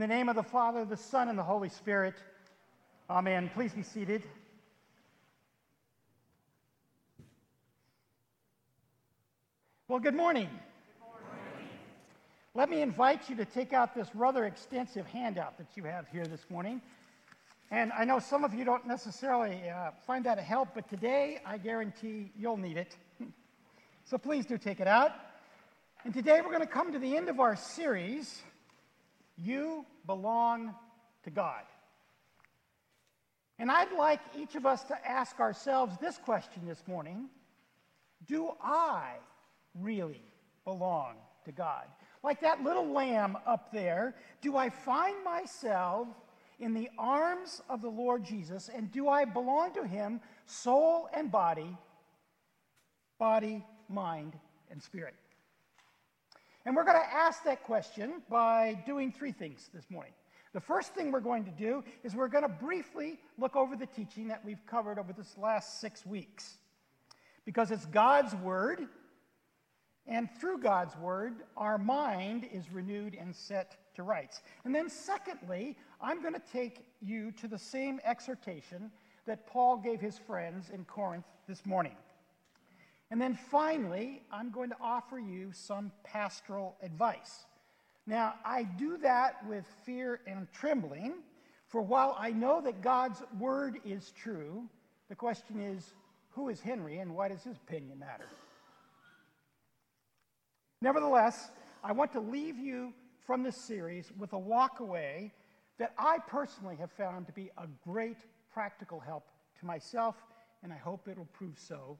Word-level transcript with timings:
In 0.00 0.08
the 0.08 0.14
name 0.14 0.30
of 0.30 0.34
the 0.34 0.42
Father, 0.42 0.86
the 0.86 0.96
Son, 0.96 1.28
and 1.28 1.38
the 1.38 1.42
Holy 1.42 1.68
Spirit. 1.68 2.14
Amen. 3.10 3.50
Please 3.52 3.74
be 3.74 3.82
seated. 3.82 4.22
Well, 9.88 9.98
good 9.98 10.14
morning. 10.14 10.48
good 10.48 11.06
morning. 11.06 11.68
Let 12.54 12.70
me 12.70 12.80
invite 12.80 13.28
you 13.28 13.36
to 13.36 13.44
take 13.44 13.74
out 13.74 13.94
this 13.94 14.08
rather 14.14 14.46
extensive 14.46 15.04
handout 15.04 15.58
that 15.58 15.66
you 15.74 15.84
have 15.84 16.08
here 16.08 16.24
this 16.24 16.46
morning. 16.48 16.80
And 17.70 17.92
I 17.92 18.06
know 18.06 18.20
some 18.20 18.42
of 18.42 18.54
you 18.54 18.64
don't 18.64 18.86
necessarily 18.86 19.68
uh, 19.68 19.90
find 20.06 20.24
that 20.24 20.38
a 20.38 20.42
help, 20.42 20.70
but 20.74 20.88
today 20.88 21.42
I 21.44 21.58
guarantee 21.58 22.32
you'll 22.38 22.56
need 22.56 22.78
it. 22.78 22.96
so 24.06 24.16
please 24.16 24.46
do 24.46 24.56
take 24.56 24.80
it 24.80 24.88
out. 24.88 25.12
And 26.06 26.14
today 26.14 26.40
we're 26.42 26.56
going 26.56 26.66
to 26.66 26.72
come 26.72 26.90
to 26.94 26.98
the 26.98 27.18
end 27.18 27.28
of 27.28 27.38
our 27.38 27.54
series 27.54 28.40
You 29.42 29.86
Belong 30.06 30.74
to 31.24 31.30
God. 31.30 31.62
And 33.58 33.70
I'd 33.70 33.92
like 33.92 34.20
each 34.36 34.54
of 34.54 34.64
us 34.64 34.82
to 34.84 35.08
ask 35.08 35.38
ourselves 35.38 35.96
this 36.00 36.18
question 36.18 36.66
this 36.66 36.82
morning 36.86 37.28
Do 38.26 38.52
I 38.62 39.14
really 39.74 40.24
belong 40.64 41.16
to 41.44 41.52
God? 41.52 41.84
Like 42.22 42.40
that 42.40 42.62
little 42.62 42.90
lamb 42.90 43.36
up 43.46 43.70
there, 43.72 44.14
do 44.40 44.56
I 44.56 44.68
find 44.70 45.22
myself 45.24 46.08
in 46.58 46.74
the 46.74 46.90
arms 46.98 47.62
of 47.68 47.82
the 47.82 47.88
Lord 47.88 48.24
Jesus 48.24 48.70
and 48.74 48.90
do 48.90 49.08
I 49.08 49.24
belong 49.24 49.72
to 49.74 49.86
him, 49.86 50.20
soul 50.46 51.08
and 51.14 51.30
body, 51.30 51.76
body, 53.18 53.64
mind, 53.88 54.34
and 54.70 54.82
spirit? 54.82 55.14
And 56.66 56.76
we're 56.76 56.84
going 56.84 57.00
to 57.00 57.14
ask 57.14 57.44
that 57.44 57.64
question 57.64 58.22
by 58.28 58.82
doing 58.86 59.12
three 59.12 59.32
things 59.32 59.70
this 59.72 59.90
morning. 59.90 60.12
The 60.52 60.60
first 60.60 60.94
thing 60.94 61.10
we're 61.10 61.20
going 61.20 61.44
to 61.44 61.50
do 61.50 61.82
is 62.02 62.14
we're 62.14 62.28
going 62.28 62.42
to 62.42 62.48
briefly 62.48 63.18
look 63.38 63.56
over 63.56 63.76
the 63.76 63.86
teaching 63.86 64.28
that 64.28 64.44
we've 64.44 64.64
covered 64.66 64.98
over 64.98 65.12
this 65.12 65.38
last 65.38 65.80
six 65.80 66.04
weeks. 66.04 66.58
Because 67.46 67.70
it's 67.70 67.86
God's 67.86 68.34
Word, 68.34 68.86
and 70.06 70.28
through 70.38 70.58
God's 70.58 70.96
Word, 70.96 71.34
our 71.56 71.78
mind 71.78 72.46
is 72.52 72.70
renewed 72.70 73.16
and 73.18 73.34
set 73.34 73.76
to 73.94 74.02
rights. 74.02 74.42
And 74.64 74.74
then, 74.74 74.90
secondly, 74.90 75.78
I'm 76.00 76.20
going 76.20 76.34
to 76.34 76.42
take 76.52 76.84
you 77.00 77.32
to 77.32 77.48
the 77.48 77.58
same 77.58 78.00
exhortation 78.04 78.90
that 79.26 79.46
Paul 79.46 79.78
gave 79.78 80.00
his 80.00 80.18
friends 80.18 80.70
in 80.70 80.84
Corinth 80.84 81.26
this 81.48 81.64
morning. 81.64 81.96
And 83.10 83.20
then 83.20 83.34
finally, 83.50 84.22
I'm 84.30 84.50
going 84.50 84.70
to 84.70 84.76
offer 84.80 85.18
you 85.18 85.50
some 85.52 85.90
pastoral 86.04 86.76
advice. 86.82 87.44
Now, 88.06 88.34
I 88.44 88.62
do 88.62 88.98
that 88.98 89.44
with 89.48 89.64
fear 89.84 90.20
and 90.26 90.46
trembling, 90.52 91.14
for 91.66 91.82
while 91.82 92.16
I 92.18 92.30
know 92.30 92.60
that 92.62 92.82
God's 92.82 93.22
word 93.38 93.78
is 93.84 94.12
true, 94.12 94.68
the 95.08 95.16
question 95.16 95.60
is 95.60 95.92
who 96.30 96.48
is 96.48 96.60
Henry 96.60 96.98
and 96.98 97.14
why 97.14 97.28
does 97.28 97.42
his 97.42 97.56
opinion 97.56 97.98
matter? 97.98 98.26
Nevertheless, 100.82 101.50
I 101.84 101.92
want 101.92 102.12
to 102.12 102.20
leave 102.20 102.58
you 102.58 102.92
from 103.26 103.42
this 103.42 103.56
series 103.56 104.10
with 104.18 104.32
a 104.32 104.38
walkaway 104.38 105.30
that 105.78 105.92
I 105.98 106.18
personally 106.26 106.76
have 106.76 106.90
found 106.92 107.26
to 107.26 107.32
be 107.32 107.50
a 107.58 107.66
great 107.84 108.18
practical 108.52 109.00
help 109.00 109.28
to 109.58 109.66
myself, 109.66 110.14
and 110.62 110.72
I 110.72 110.76
hope 110.76 111.08
it'll 111.08 111.26
prove 111.26 111.58
so 111.58 111.98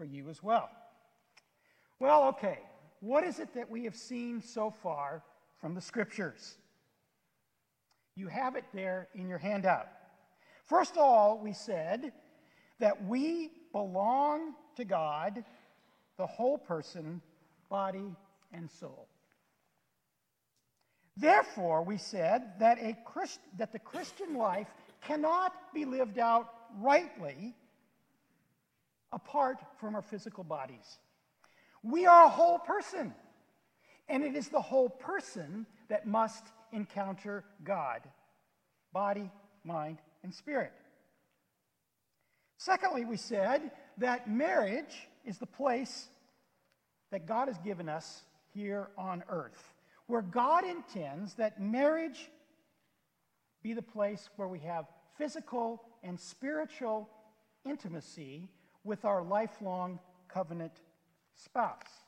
for 0.00 0.06
you 0.06 0.30
as 0.30 0.42
well. 0.42 0.70
Well, 1.98 2.28
okay, 2.28 2.60
what 3.00 3.22
is 3.22 3.38
it 3.38 3.52
that 3.52 3.70
we 3.70 3.84
have 3.84 3.94
seen 3.94 4.40
so 4.40 4.70
far 4.70 5.22
from 5.60 5.74
the 5.74 5.82
scriptures? 5.82 6.56
You 8.16 8.28
have 8.28 8.56
it 8.56 8.64
there 8.72 9.08
in 9.14 9.28
your 9.28 9.36
handout. 9.36 9.88
First 10.64 10.92
of 10.92 11.02
all, 11.02 11.38
we 11.38 11.52
said 11.52 12.12
that 12.78 13.04
we 13.04 13.50
belong 13.72 14.54
to 14.76 14.86
God, 14.86 15.44
the 16.16 16.26
whole 16.26 16.56
person, 16.56 17.20
body, 17.68 18.16
and 18.54 18.70
soul. 18.70 19.06
Therefore, 21.14 21.82
we 21.82 21.98
said 21.98 22.58
that, 22.58 22.78
a 22.80 22.96
Christ, 23.04 23.40
that 23.58 23.70
the 23.70 23.78
Christian 23.78 24.34
life 24.34 24.68
cannot 25.02 25.52
be 25.74 25.84
lived 25.84 26.18
out 26.18 26.48
rightly 26.78 27.54
apart 29.12 29.58
from 29.78 29.94
our 29.94 30.02
physical 30.02 30.44
bodies. 30.44 30.98
We 31.82 32.06
are 32.06 32.24
a 32.24 32.28
whole 32.28 32.58
person, 32.58 33.14
and 34.08 34.22
it 34.22 34.36
is 34.36 34.48
the 34.48 34.60
whole 34.60 34.88
person 34.88 35.66
that 35.88 36.06
must 36.06 36.44
encounter 36.72 37.44
God 37.64 38.02
body, 38.92 39.30
mind, 39.62 39.98
and 40.24 40.34
spirit. 40.34 40.72
Secondly, 42.56 43.04
we 43.04 43.16
said 43.16 43.70
that 43.98 44.28
marriage 44.28 45.08
is 45.24 45.38
the 45.38 45.46
place 45.46 46.08
that 47.12 47.26
God 47.26 47.48
has 47.48 47.56
given 47.58 47.88
us 47.88 48.22
here 48.52 48.88
on 48.98 49.22
earth, 49.28 49.74
where 50.06 50.22
God 50.22 50.64
intends 50.64 51.34
that 51.34 51.60
marriage 51.60 52.30
be 53.62 53.72
the 53.74 53.82
place 53.82 54.28
where 54.36 54.48
we 54.48 54.58
have 54.60 54.86
physical 55.16 55.82
and 56.02 56.18
spiritual 56.18 57.08
intimacy 57.64 58.48
with 58.84 59.04
our 59.04 59.22
lifelong 59.22 59.98
covenant 60.28 60.72
spouse. 61.34 62.06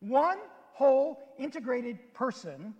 One 0.00 0.38
whole 0.72 1.34
integrated 1.38 2.14
person 2.14 2.74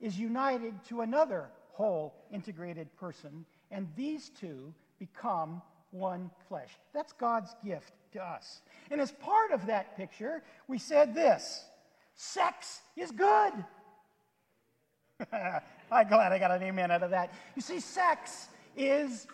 is 0.00 0.18
united 0.18 0.74
to 0.88 1.02
another 1.02 1.48
whole 1.72 2.14
integrated 2.32 2.94
person, 2.96 3.44
and 3.70 3.88
these 3.96 4.30
two 4.30 4.72
become 4.98 5.62
one 5.90 6.30
flesh. 6.48 6.70
That's 6.94 7.12
God's 7.12 7.54
gift 7.64 7.92
to 8.12 8.22
us. 8.22 8.62
And 8.90 9.00
as 9.00 9.12
part 9.12 9.52
of 9.52 9.66
that 9.66 9.96
picture, 9.96 10.42
we 10.68 10.78
said 10.78 11.14
this 11.14 11.64
sex 12.14 12.80
is 12.96 13.10
good. 13.10 13.52
I'm 15.32 16.08
glad 16.08 16.32
I 16.32 16.38
got 16.38 16.50
an 16.50 16.62
amen 16.62 16.90
out 16.90 17.02
of 17.02 17.10
that. 17.10 17.32
You 17.56 17.62
see, 17.62 17.80
sex 17.80 18.48
is 18.76 19.26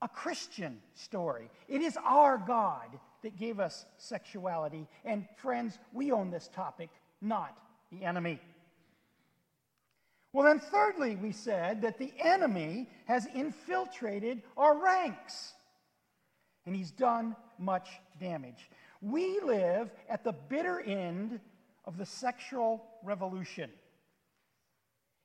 a 0.00 0.08
Christian 0.08 0.78
story. 0.94 1.50
It 1.68 1.82
is 1.82 1.96
our 2.04 2.38
God 2.38 2.98
that 3.22 3.36
gave 3.36 3.58
us 3.58 3.84
sexuality. 3.96 4.86
And 5.04 5.26
friends, 5.36 5.78
we 5.92 6.12
own 6.12 6.30
this 6.30 6.48
topic, 6.54 6.90
not 7.20 7.56
the 7.90 8.04
enemy. 8.04 8.40
Well, 10.32 10.46
then, 10.46 10.60
thirdly, 10.60 11.16
we 11.16 11.32
said 11.32 11.82
that 11.82 11.98
the 11.98 12.12
enemy 12.22 12.88
has 13.06 13.26
infiltrated 13.34 14.42
our 14.56 14.76
ranks 14.76 15.54
and 16.66 16.76
he's 16.76 16.90
done 16.90 17.34
much 17.58 17.88
damage. 18.20 18.68
We 19.00 19.40
live 19.40 19.90
at 20.08 20.22
the 20.22 20.32
bitter 20.32 20.80
end 20.80 21.40
of 21.86 21.96
the 21.96 22.04
sexual 22.04 22.84
revolution. 23.02 23.70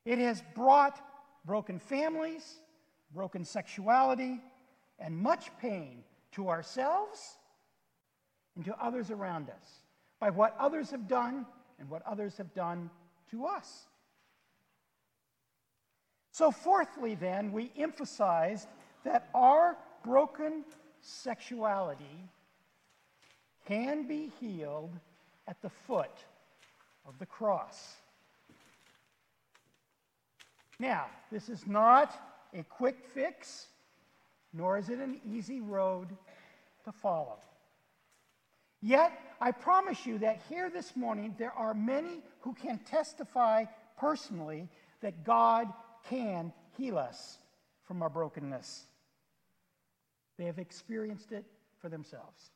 It 0.06 0.20
has 0.20 0.42
brought 0.56 0.98
broken 1.46 1.80
families, 1.80 2.56
broken 3.14 3.44
sexuality, 3.44 4.40
and 5.04 5.16
much 5.16 5.52
pain 5.60 6.04
to 6.32 6.50
ourselves 6.50 7.38
and 8.56 8.66
to 8.66 8.76
others 8.82 9.12
around 9.12 9.50
us 9.50 9.84
by 10.20 10.30
what 10.30 10.56
others 10.58 10.90
have 10.90 11.08
done 11.08 11.46
and 11.80 11.90
what 11.90 12.02
others 12.08 12.38
have 12.38 12.54
done 12.56 12.90
to 13.30 13.46
us. 13.46 13.88
So, 16.32 16.50
fourthly, 16.50 17.14
then, 17.14 17.52
we 17.52 17.72
emphasized 17.78 18.68
that 19.04 19.30
our 19.36 19.78
broken 20.04 20.64
sexuality 21.02 22.30
can 23.68 24.08
be 24.08 24.32
healed 24.40 24.98
at 25.48 25.62
the 25.62 25.70
foot 25.70 26.26
of 27.06 27.20
the 27.20 27.26
cross. 27.26 27.98
Now, 30.80 31.06
this 31.32 31.50
is 31.50 31.68
not 31.68 32.20
a 32.54 32.64
quick 32.64 33.06
fix 33.14 33.68
nor 34.54 34.78
is 34.78 34.90
it 34.90 35.00
an 35.00 35.20
easy 35.26 35.62
road 35.62 36.10
to 36.86 36.92
follow. 36.92 37.38
Yet, 38.82 39.12
I 39.40 39.52
promise 39.52 40.06
you 40.06 40.20
that 40.20 40.42
here 40.50 40.70
this 40.70 40.96
morning, 40.96 41.36
there 41.38 41.54
are 41.54 41.74
many 41.74 42.22
who 42.42 42.54
can 42.54 42.80
testify 42.80 43.66
personally 43.98 44.68
that 45.02 45.24
God 45.24 45.68
can 46.10 46.52
heal 46.78 46.98
us 46.98 47.38
from 47.84 48.02
our 48.02 48.10
brokenness. 48.10 48.84
They 50.38 50.46
have 50.46 50.60
experienced 50.60 51.32
it 51.32 51.46
for 51.80 51.90
themselves. 51.90 52.52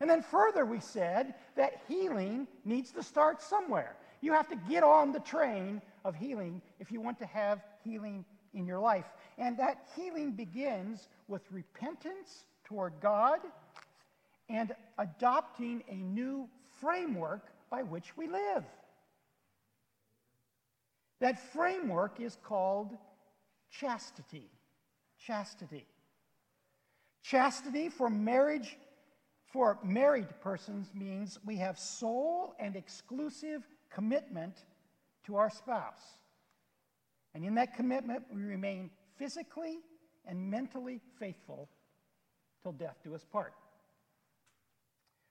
And 0.00 0.10
then 0.10 0.22
further, 0.22 0.66
we 0.66 0.80
said 0.80 1.34
that 1.56 1.80
healing 1.88 2.46
needs 2.64 2.90
to 2.92 3.02
start 3.02 3.40
somewhere. 3.40 3.96
You 4.20 4.32
have 4.32 4.48
to 4.48 4.56
get 4.68 4.82
on 4.82 5.12
the 5.12 5.20
train 5.20 5.80
of 6.04 6.14
healing 6.14 6.60
if 6.80 6.90
you 6.90 7.00
want 7.00 7.18
to 7.20 7.26
have 7.26 7.62
healing 7.84 8.24
in 8.54 8.66
your 8.66 8.78
life. 8.78 9.06
And 9.38 9.58
that 9.58 9.88
healing 9.96 10.32
begins 10.32 11.08
with 11.28 11.42
repentance 11.50 12.46
toward 12.64 12.94
God 13.00 13.40
and 14.48 14.74
adopting 14.98 15.82
a 15.88 15.96
new 15.96 16.48
framework 16.80 17.50
by 17.70 17.82
which 17.82 18.16
we 18.16 18.28
live. 18.28 18.64
That 21.20 21.52
framework 21.52 22.20
is 22.20 22.36
called 22.42 22.96
chastity. 23.70 24.50
Chastity. 25.18 25.86
Chastity 27.22 27.88
for 27.88 28.10
marriage 28.10 28.76
for 29.54 29.78
married 29.84 30.26
persons 30.40 30.90
means 30.92 31.38
we 31.46 31.56
have 31.58 31.78
sole 31.78 32.56
and 32.58 32.74
exclusive 32.74 33.62
commitment 33.88 34.64
to 35.24 35.36
our 35.36 35.48
spouse. 35.48 36.18
And 37.34 37.44
in 37.44 37.54
that 37.56 37.74
commitment, 37.74 38.24
we 38.32 38.42
remain 38.42 38.90
physically 39.18 39.78
and 40.26 40.50
mentally 40.50 41.00
faithful 41.18 41.68
till 42.62 42.72
death 42.72 42.96
do 43.02 43.14
us 43.14 43.24
part. 43.24 43.52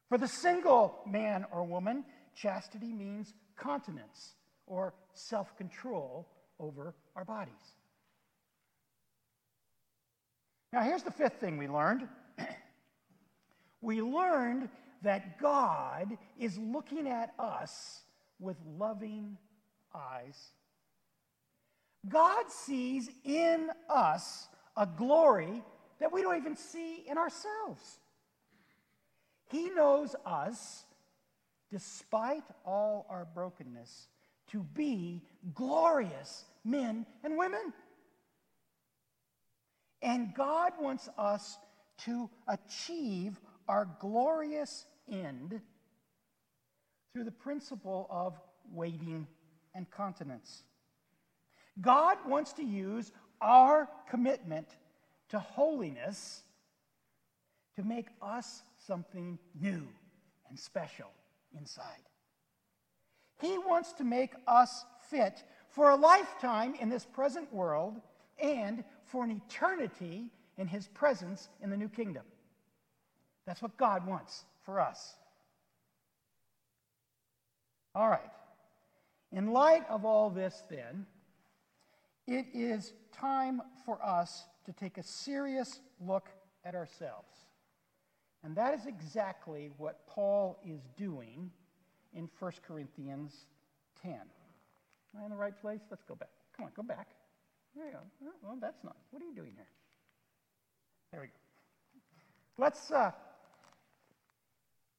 For 0.10 0.18
the 0.18 0.28
single 0.28 1.00
man 1.08 1.46
or 1.52 1.64
woman, 1.64 2.04
chastity 2.36 2.94
means 2.94 3.34
continence 3.56 4.36
or 4.68 4.94
self 5.14 5.56
control 5.58 6.28
over 6.60 6.94
our 7.16 7.26
bodies. 7.26 7.54
Now, 10.72 10.82
here's 10.82 11.04
the 11.04 11.12
fifth 11.12 11.40
thing 11.40 11.58
we 11.58 11.68
learned 11.68 12.08
we 13.82 14.02
learned 14.02 14.70
that 15.04 15.40
God 15.40 16.18
is 16.40 16.58
looking 16.58 17.08
at 17.08 17.34
us 17.38 18.02
with 18.40 18.58
loving 18.78 19.38
eyes. 19.94 20.38
God 22.08 22.50
sees 22.50 23.10
in 23.24 23.70
us 23.90 24.48
a 24.76 24.86
glory 24.86 25.64
that 26.00 26.12
we 26.12 26.22
don't 26.22 26.38
even 26.38 26.56
see 26.56 27.04
in 27.08 27.18
ourselves. 27.18 28.00
He 29.50 29.70
knows 29.70 30.16
us, 30.26 30.84
despite 31.72 32.44
all 32.66 33.06
our 33.10 33.26
brokenness, 33.34 34.08
to 34.52 34.64
be 34.74 35.22
glorious 35.54 36.46
men 36.66 37.06
and 37.24 37.38
women. 37.38 37.74
And 40.02 40.34
God 40.36 40.74
wants 40.80 41.08
us 41.18 41.58
to 42.00 42.30
achieve 42.48 43.40
our 43.68 43.88
glorious 44.00 44.86
end 45.10 45.62
through 47.14 47.24
the 47.24 47.32
principle 47.32 48.08
of 48.10 48.38
waiting 48.72 49.28
and 49.74 49.90
continence. 49.90 50.64
God 51.82 52.18
wants 52.28 52.54
to 52.54 52.64
use 52.64 53.12
our 53.42 53.90
commitment 54.10 54.68
to 55.30 55.40
holiness 55.40 56.44
to 57.76 57.84
make 57.84 58.08
us 58.22 58.62
something 58.86 59.40
new 59.60 59.88
and 60.50 60.60
special 60.60 61.10
inside. 61.58 62.04
He 63.42 63.58
wants 63.58 63.94
to 63.94 64.04
make 64.04 64.34
us 64.48 64.86
fit 65.10 65.44
for 65.70 65.90
a 65.90 65.96
lifetime 65.96 66.76
in 66.80 66.90
this 66.90 67.06
present 67.06 67.52
world 67.52 68.00
and 68.40 68.84
for 69.06 69.24
an 69.24 69.32
eternity 69.32 70.30
in 70.58 70.68
His 70.68 70.88
presence 70.88 71.50
in 71.62 71.70
the 71.70 71.78
new 71.78 71.90
kingdom. 71.90 72.24
That's 73.46 73.62
what 73.62 73.76
God 73.78 74.06
wants 74.06 74.46
for 74.64 74.80
us. 74.80 75.16
All 77.96 78.10
right. 78.10 78.22
In 79.32 79.52
light 79.52 79.84
of 79.90 80.06
all 80.06 80.30
this, 80.30 80.64
then, 80.70 81.06
it 82.28 82.46
is 82.54 82.94
time 83.12 83.62
for 83.86 84.04
us 84.04 84.46
to 84.66 84.74
take 84.74 84.98
a 84.98 85.04
serious 85.04 85.80
look 86.00 86.30
at 86.64 86.76
ourselves. 86.76 87.38
And 88.44 88.56
that 88.56 88.74
is 88.74 88.86
exactly 88.86 89.72
what 89.78 90.06
Paul 90.08 90.60
is 90.66 90.82
doing 90.98 91.52
in 92.14 92.30
1 92.40 92.52
Corinthians 92.68 93.34
10. 94.02 94.14
Am 94.14 94.20
I 95.22 95.24
in 95.24 95.30
the 95.30 95.38
right 95.38 95.60
place? 95.60 95.82
Let's 95.90 96.04
go 96.04 96.16
back. 96.16 96.30
Come 96.56 96.66
on, 96.66 96.72
go 96.76 96.84
back. 96.84 97.10
There 97.76 97.86
you 97.86 97.94
go. 97.94 98.00
Well, 98.44 98.58
that's 98.60 98.84
not. 98.84 98.96
What 99.12 99.22
are 99.22 99.26
you 99.26 99.34
doing 99.34 99.54
here? 99.56 99.68
There 101.12 101.22
we 101.22 101.28
go. 101.28 101.34
Let's, 102.58 102.92
uh, 102.92 103.12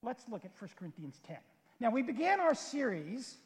let's 0.03 0.25
look 0.29 0.45
at 0.45 0.51
1 0.59 0.71
Corinthians 0.77 1.21
10. 1.27 1.37
Now, 1.81 1.91
we 1.91 2.03
began 2.03 2.41
our 2.41 2.55
series 2.55 3.37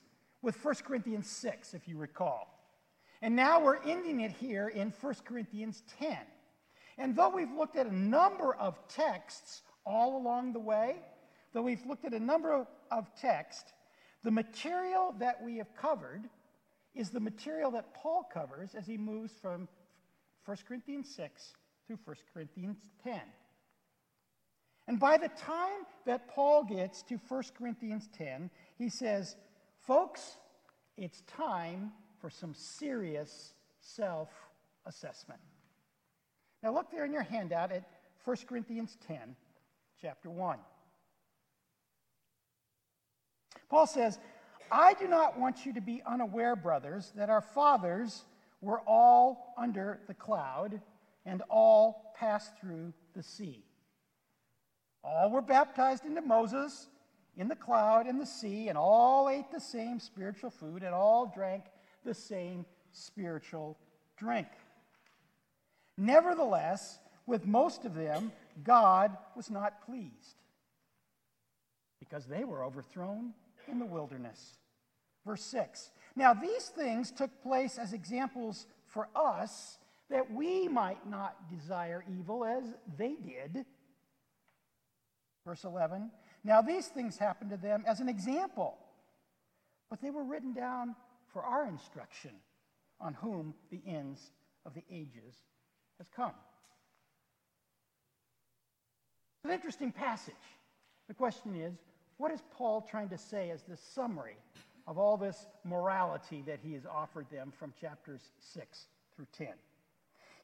with 0.43 0.63
1 0.65 0.75
Corinthians 0.87 1.29
6, 1.29 1.75
if 1.75 1.89
you 1.89 1.97
recall. 1.97 2.58
And 3.21 3.35
now 3.35 3.61
we're 3.61 3.83
ending 3.83 4.21
it 4.21 4.33
here 4.33 4.69
in 4.69 4.93
1 5.01 5.15
Corinthians 5.25 5.83
10. 5.99 6.17
And 6.99 7.17
though 7.17 7.29
we've 7.29 7.53
looked 7.53 7.77
at 7.77 7.87
a 7.87 7.95
number 7.95 8.55
of 8.55 8.77
texts 8.89 9.63
all 9.85 10.17
along 10.17 10.53
the 10.53 10.61
way, 10.61 10.97
though 11.53 11.63
we've 11.63 11.85
looked 11.87 12.05
at 12.05 12.13
a 12.13 12.21
number 12.21 12.53
of, 12.53 12.67
texts, 13.21 13.73
the 14.25 14.31
material 14.31 15.15
that 15.19 15.43
we 15.43 15.59
have 15.59 15.75
covered 15.77 16.29
is 16.95 17.11
the 17.11 17.21
material 17.21 17.71
that 17.73 17.95
Paul 17.95 18.29
covers 18.33 18.75
as 18.75 18.87
he 18.87 18.97
moves 18.97 19.33
from 19.41 19.69
1 20.45 20.57
Corinthians 20.67 21.15
6 21.15 21.53
through 21.87 21.99
1 22.05 22.17
Corinthians 22.33 22.79
10. 23.05 23.21
And 24.87 24.99
by 24.99 25.19
the 25.19 25.29
time 25.29 25.85
that 26.07 26.29
Paul 26.29 26.65
gets 26.65 27.03
to 27.03 27.21
1 27.29 27.43
Corinthians 27.57 28.09
10, 28.17 28.51
he 28.79 28.89
says, 28.89 29.37
Folks, 29.87 30.39
it's 30.97 31.21
time 31.23 31.93
for 32.21 32.31
some 32.31 32.55
serious 32.55 33.55
self 33.81 34.29
assessment. 34.87 35.41
Now, 36.63 36.75
look 36.75 36.91
there 36.91 37.05
in 37.05 37.13
your 37.13 37.23
handout 37.23 37.73
at 37.73 37.89
1 38.25 38.37
Corinthians 38.49 38.97
10, 39.07 39.37
chapter 40.01 40.29
1. 40.29 40.59
Paul 43.69 43.87
says, 43.87 44.19
I 44.71 44.95
do 44.95 45.07
not 45.07 45.39
want 45.39 45.65
you 45.65 45.73
to 45.75 45.81
be 45.81 46.03
unaware, 46.07 46.57
brothers, 46.57 47.13
that 47.17 47.31
our 47.31 47.41
fathers 47.41 48.25
were 48.61 48.81
all 48.81 49.55
under 49.57 50.01
the 50.09 50.15
cloud 50.15 50.81
and 51.25 51.43
all 51.49 52.13
passed 52.17 52.57
through 52.59 52.93
the 53.15 53.23
sea. 53.23 53.65
All 55.05 55.31
were 55.31 55.43
baptized 55.43 56.05
into 56.05 56.21
Moses 56.21 56.89
in 57.37 57.49
the 57.49 57.57
cloud 57.57 58.07
and 58.07 58.21
the 58.21 58.27
sea, 58.27 58.69
and 58.69 58.77
all 58.77 59.29
ate 59.29 59.51
the 59.53 59.61
same 59.61 60.01
spiritual 60.01 60.51
food, 60.51 60.83
and 60.83 60.95
all 60.95 61.31
drank 61.33 61.65
the 62.09 62.15
same 62.15 62.65
spiritual 62.91 63.77
drink. 64.17 64.49
Nevertheless, 65.99 66.99
with 67.27 67.47
most 67.47 67.85
of 67.85 67.95
them, 67.95 68.33
God 68.65 69.17
was 69.37 69.51
not 69.51 69.85
pleased 69.85 70.41
because 72.01 72.25
they 72.25 72.45
were 72.45 72.65
overthrown 72.65 73.35
in 73.71 73.79
the 73.79 73.85
wilderness. 73.85 74.59
Verse 75.27 75.43
6 75.43 75.91
Now 76.17 76.33
these 76.33 76.69
things 76.69 77.11
took 77.11 77.43
place 77.43 77.77
as 77.77 77.93
examples 77.93 78.67
for 78.87 79.09
us 79.15 79.77
that 80.09 80.33
we 80.33 80.67
might 80.67 81.07
not 81.07 81.51
desire 81.51 82.03
evil 82.19 82.43
as 82.43 82.65
they 82.97 83.17
did. 83.17 83.67
Verse 85.45 85.65
11 85.65 86.11
Now 86.43 86.63
these 86.63 86.87
things 86.87 87.19
happened 87.19 87.51
to 87.51 87.59
them 87.59 87.85
as 87.87 88.01
an 88.01 88.09
example, 88.09 88.79
but 89.91 90.01
they 90.01 90.11
were 90.11 90.25
written 90.25 90.55
down 90.55 90.97
for 91.33 91.43
our 91.43 91.67
instruction 91.67 92.33
on 93.01 93.15
whom 93.15 93.55
the 93.71 93.81
ends 93.87 94.21
of 94.67 94.75
the 94.75 94.83
ages 94.91 95.35
has 95.99 96.09
come. 96.15 96.33
It's 99.37 99.45
an 99.45 99.51
interesting 99.53 99.93
passage. 99.93 100.35
The 101.07 101.15
question 101.15 101.55
is, 101.55 101.75
what 102.17 102.33
is 102.33 102.43
Paul 102.53 102.87
trying 102.91 103.09
to 103.11 103.19
say 103.19 103.51
as 103.51 103.63
the 103.63 103.77
summary 103.77 104.37
of 104.87 104.99
all 104.99 105.17
this 105.17 105.47
morality 105.65 106.43
that 106.47 106.59
he 106.63 106.73
has 106.73 106.85
offered 106.87 107.27
them 107.31 107.53
from 107.57 107.73
chapters 107.81 108.21
6 108.41 108.87
through 109.15 109.27
10? 109.37 109.49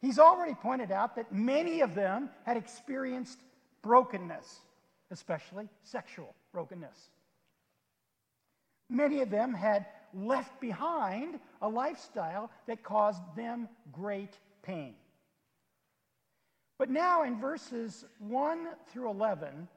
He's 0.00 0.18
already 0.18 0.54
pointed 0.54 0.92
out 0.92 1.16
that 1.16 1.32
many 1.32 1.80
of 1.80 1.94
them 1.94 2.30
had 2.44 2.56
experienced 2.56 3.38
brokenness, 3.82 4.60
especially 5.10 5.68
sexual 5.82 6.34
brokenness. 6.52 7.10
Many 8.88 9.22
of 9.22 9.30
them 9.30 9.54
had 9.54 9.86
left 10.14 10.60
behind 10.60 11.38
a 11.60 11.68
lifestyle 11.68 12.50
that 12.66 12.82
caused 12.82 13.22
them 13.36 13.68
great 13.92 14.38
pain. 14.62 14.94
But 16.78 16.90
now 16.90 17.22
in 17.22 17.40
verses 17.40 18.04
1 18.18 18.66
through 18.88 19.10
11, 19.10 19.68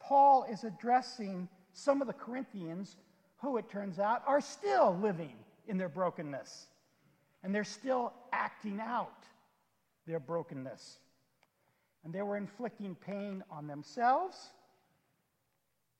Paul 0.00 0.46
is 0.50 0.64
addressing 0.64 1.48
some 1.72 2.00
of 2.00 2.06
the 2.06 2.14
Corinthians 2.14 2.96
who, 3.38 3.58
it 3.58 3.68
turns 3.68 3.98
out, 3.98 4.22
are 4.26 4.40
still 4.40 4.96
living 5.02 5.34
in 5.68 5.76
their 5.76 5.88
brokenness. 5.88 6.66
And 7.42 7.54
they're 7.54 7.64
still 7.64 8.12
acting 8.32 8.80
out 8.80 9.24
their 10.06 10.20
brokenness. 10.20 10.98
And 12.04 12.14
they 12.14 12.22
were 12.22 12.36
inflicting 12.36 12.94
pain 12.94 13.44
on 13.50 13.66
themselves 13.66 14.36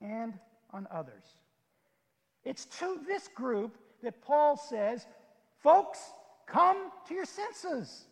and 0.00 0.34
on 0.72 0.86
others. 0.90 1.24
It's 2.44 2.64
to 2.78 3.00
this 3.06 3.28
group 3.28 3.76
that 4.02 4.22
Paul 4.22 4.56
says, 4.56 5.06
folks, 5.62 5.98
come 6.46 6.90
to 7.08 7.14
your 7.14 7.24
senses. 7.24 8.06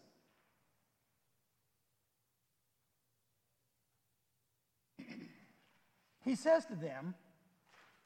he 6.24 6.34
says 6.34 6.64
to 6.66 6.74
them, 6.74 7.14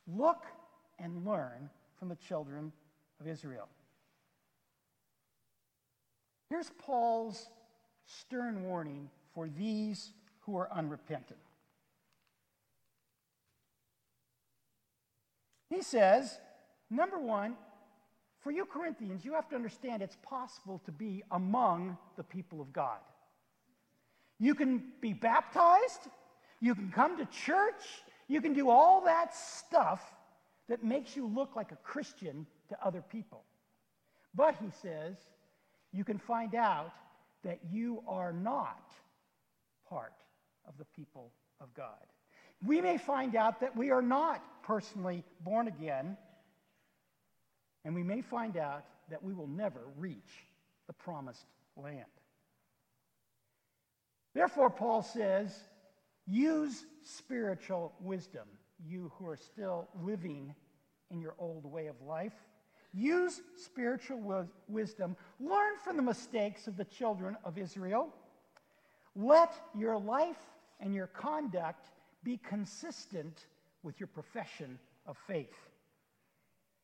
look 0.07 0.45
and 0.99 1.25
learn 1.25 1.71
from 1.99 2.09
the 2.09 2.17
children 2.17 2.73
of 3.21 3.29
Israel. 3.29 3.69
Here's 6.51 6.71
Paul's 6.79 7.49
stern 8.07 8.65
warning 8.65 9.11
for 9.35 9.49
these 9.49 10.13
who 10.41 10.57
are 10.57 10.69
unrepentant. 10.73 11.39
He 15.71 15.83
says, 15.83 16.39
number 16.91 17.19
one, 17.19 17.55
for 18.41 18.51
you 18.51 18.65
Corinthians, 18.65 19.25
you 19.25 19.35
have 19.35 19.49
to 19.49 19.57
understand 19.57 20.03
it's 20.03 20.17
possible 20.23 20.81
to 20.85 20.93
be 20.93 21.23
among 21.31 21.97
the 22.17 22.23
people 22.23 22.61
of 22.61 22.73
God. 22.73 22.99
You 24.39 24.55
can 24.55 24.83
be 25.01 25.13
baptized, 25.13 26.09
you 26.61 26.75
can 26.75 26.91
come 26.91 27.17
to 27.19 27.27
church, 27.27 27.83
you 28.29 28.41
can 28.41 28.53
do 28.53 28.71
all 28.71 29.05
that 29.05 29.35
stuff 29.35 30.01
that 30.69 30.85
makes 30.85 31.17
you 31.17 31.27
look 31.27 31.57
like 31.57 31.73
a 31.73 31.77
Christian 31.77 32.47
to 32.69 32.77
other 32.85 33.03
people. 33.03 33.43
But, 34.35 34.55
he 34.57 34.71
says, 34.83 35.17
you 35.93 36.05
can 36.05 36.19
find 36.19 36.55
out 36.55 36.93
that 37.43 37.59
you 37.71 38.03
are 38.07 38.33
not 38.33 38.93
part 39.89 40.13
of 40.67 40.75
the 40.79 40.85
people 40.85 41.33
of 41.61 41.73
God. 41.75 42.05
We 42.65 42.81
may 42.81 42.99
find 42.99 43.35
out 43.35 43.61
that 43.61 43.77
we 43.77 43.91
are 43.91 44.03
not 44.03 44.43
personally 44.63 45.25
born 45.41 45.69
again, 45.69 46.17
and 47.85 47.95
we 47.95 48.03
may 48.03 48.21
find 48.21 48.57
out 48.57 48.85
that 49.11 49.23
we 49.23 49.33
will 49.33 49.47
never 49.47 49.81
reach 49.97 50.47
the 50.87 50.93
promised 50.93 51.47
land. 51.77 52.05
Therefore, 54.35 54.71
Paul 54.71 55.03
says, 55.03 55.59
use 56.27 56.85
spiritual 57.03 57.95
wisdom, 58.01 58.47
you 58.87 59.11
who 59.17 59.27
are 59.27 59.37
still 59.37 59.89
living 60.03 60.55
in 61.11 61.21
your 61.21 61.35
old 61.39 61.65
way 61.65 61.87
of 61.87 62.01
life. 62.03 62.35
Use 62.95 63.41
spiritual 63.57 64.47
wisdom. 64.67 65.17
Learn 65.41 65.77
from 65.85 65.97
the 65.97 66.03
mistakes 66.03 66.67
of 66.67 66.77
the 66.77 66.85
children 66.85 67.37
of 67.45 67.59
Israel. 67.59 68.15
Let 69.15 69.53
your 69.77 69.99
life 69.99 70.41
and 70.81 70.95
your 70.95 71.09
conduct 71.09 71.91
be 72.23 72.39
consistent 72.39 73.47
with 73.83 74.01
your 74.01 74.07
profession 74.07 74.79
of 75.07 75.17
faith. 75.27 75.68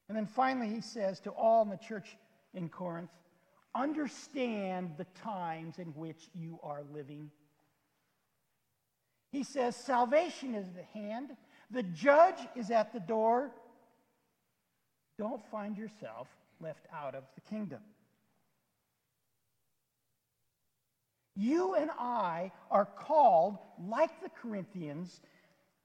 And 0.09 0.17
then 0.17 0.27
finally, 0.27 0.69
he 0.69 0.81
says 0.81 1.21
to 1.21 1.31
all 1.31 1.63
in 1.63 1.71
the 1.71 1.77
church 1.77 2.17
in 2.53 2.69
Corinth 2.69 3.11
understand 3.75 4.93
the 4.97 5.07
times 5.23 5.79
in 5.79 5.89
which 5.89 6.29
you 6.35 6.61
are 6.63 6.83
living. 6.93 7.31
He 9.33 9.43
says 9.43 9.75
salvation 9.75 10.55
is 10.55 10.67
at 10.77 10.85
hand, 10.93 11.31
the 11.71 11.83
judge 11.83 12.39
is 12.55 12.71
at 12.71 12.93
the 12.93 13.01
door. 13.01 13.51
Don't 15.19 15.45
find 15.51 15.77
yourself 15.77 16.29
left 16.61 16.87
out 16.93 17.15
of 17.15 17.25
the 17.35 17.41
kingdom. 17.41 17.81
You 21.37 21.75
and 21.75 21.91
I 21.99 22.53
are 22.71 22.85
called, 22.85 23.59
like 23.89 24.23
the 24.23 24.29
Corinthians, 24.29 25.21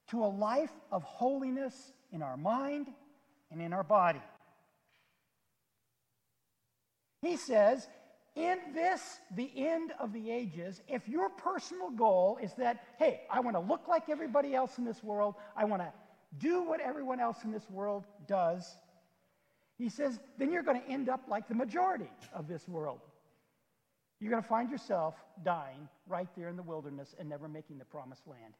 to 0.09 0.23
a 0.23 0.27
life 0.27 0.71
of 0.91 1.01
holiness 1.03 1.93
in 2.11 2.21
our 2.21 2.37
mind 2.37 2.87
and 3.51 3.61
in 3.61 3.73
our 3.73 3.83
body. 3.83 4.21
He 7.21 7.35
says, 7.35 7.87
in 8.35 8.57
this, 8.73 9.19
the 9.35 9.51
end 9.55 9.91
of 9.99 10.13
the 10.13 10.31
ages, 10.31 10.81
if 10.87 11.07
your 11.09 11.29
personal 11.29 11.89
goal 11.89 12.37
is 12.41 12.53
that, 12.53 12.85
hey, 12.97 13.21
I 13.29 13.41
want 13.41 13.55
to 13.55 13.59
look 13.59 13.87
like 13.87 14.09
everybody 14.09 14.55
else 14.55 14.77
in 14.77 14.85
this 14.85 15.03
world, 15.03 15.35
I 15.57 15.65
want 15.65 15.81
to 15.81 15.91
do 16.37 16.63
what 16.63 16.79
everyone 16.79 17.19
else 17.19 17.43
in 17.43 17.51
this 17.51 17.69
world 17.69 18.05
does, 18.27 18.77
he 19.77 19.89
says, 19.89 20.19
then 20.37 20.51
you're 20.51 20.63
going 20.63 20.81
to 20.81 20.87
end 20.87 21.09
up 21.09 21.21
like 21.27 21.47
the 21.47 21.55
majority 21.55 22.09
of 22.33 22.47
this 22.47 22.67
world. 22.67 22.99
You're 24.19 24.31
going 24.31 24.43
to 24.43 24.49
find 24.49 24.69
yourself 24.69 25.15
dying 25.43 25.87
right 26.07 26.27
there 26.37 26.49
in 26.49 26.57
the 26.57 26.63
wilderness 26.63 27.15
and 27.17 27.29
never 27.29 27.47
making 27.47 27.77
the 27.77 27.85
promised 27.85 28.27
land. 28.27 28.53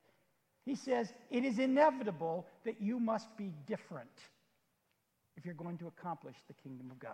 He 0.65 0.75
says, 0.75 1.13
it 1.29 1.43
is 1.43 1.59
inevitable 1.59 2.45
that 2.63 2.81
you 2.81 2.99
must 2.99 3.35
be 3.37 3.51
different 3.67 4.09
if 5.39 5.45
you're 5.45 5.55
going 5.55 5.77
to 5.77 5.87
accomplish 5.87 6.35
the 6.47 6.53
kingdom 6.53 6.91
of 6.91 6.99
God. 6.99 7.13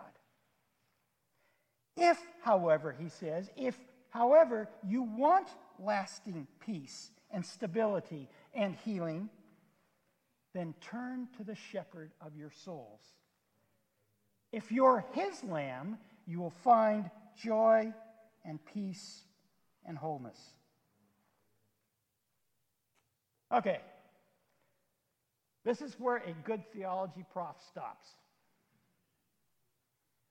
If, 1.96 2.18
however, 2.42 2.94
he 2.98 3.08
says, 3.08 3.48
if, 3.56 3.78
however, 4.10 4.68
you 4.86 5.02
want 5.02 5.48
lasting 5.78 6.48
peace 6.60 7.10
and 7.30 7.46
stability 7.46 8.28
and 8.52 8.74
healing, 8.84 9.30
then 10.54 10.74
turn 10.80 11.28
to 11.36 11.44
the 11.44 11.54
shepherd 11.54 12.10
of 12.20 12.36
your 12.36 12.50
souls. 12.50 13.00
If 14.52 14.72
you're 14.72 15.04
his 15.12 15.44
lamb, 15.44 15.98
you 16.26 16.40
will 16.40 16.50
find 16.50 17.10
joy 17.40 17.92
and 18.44 18.58
peace 18.74 19.22
and 19.84 19.96
wholeness. 19.96 20.40
Okay. 23.52 23.80
This 25.66 25.82
is 25.82 25.98
where 25.98 26.18
a 26.18 26.32
good 26.44 26.62
theology 26.72 27.24
prof 27.32 27.56
stops. 27.68 28.08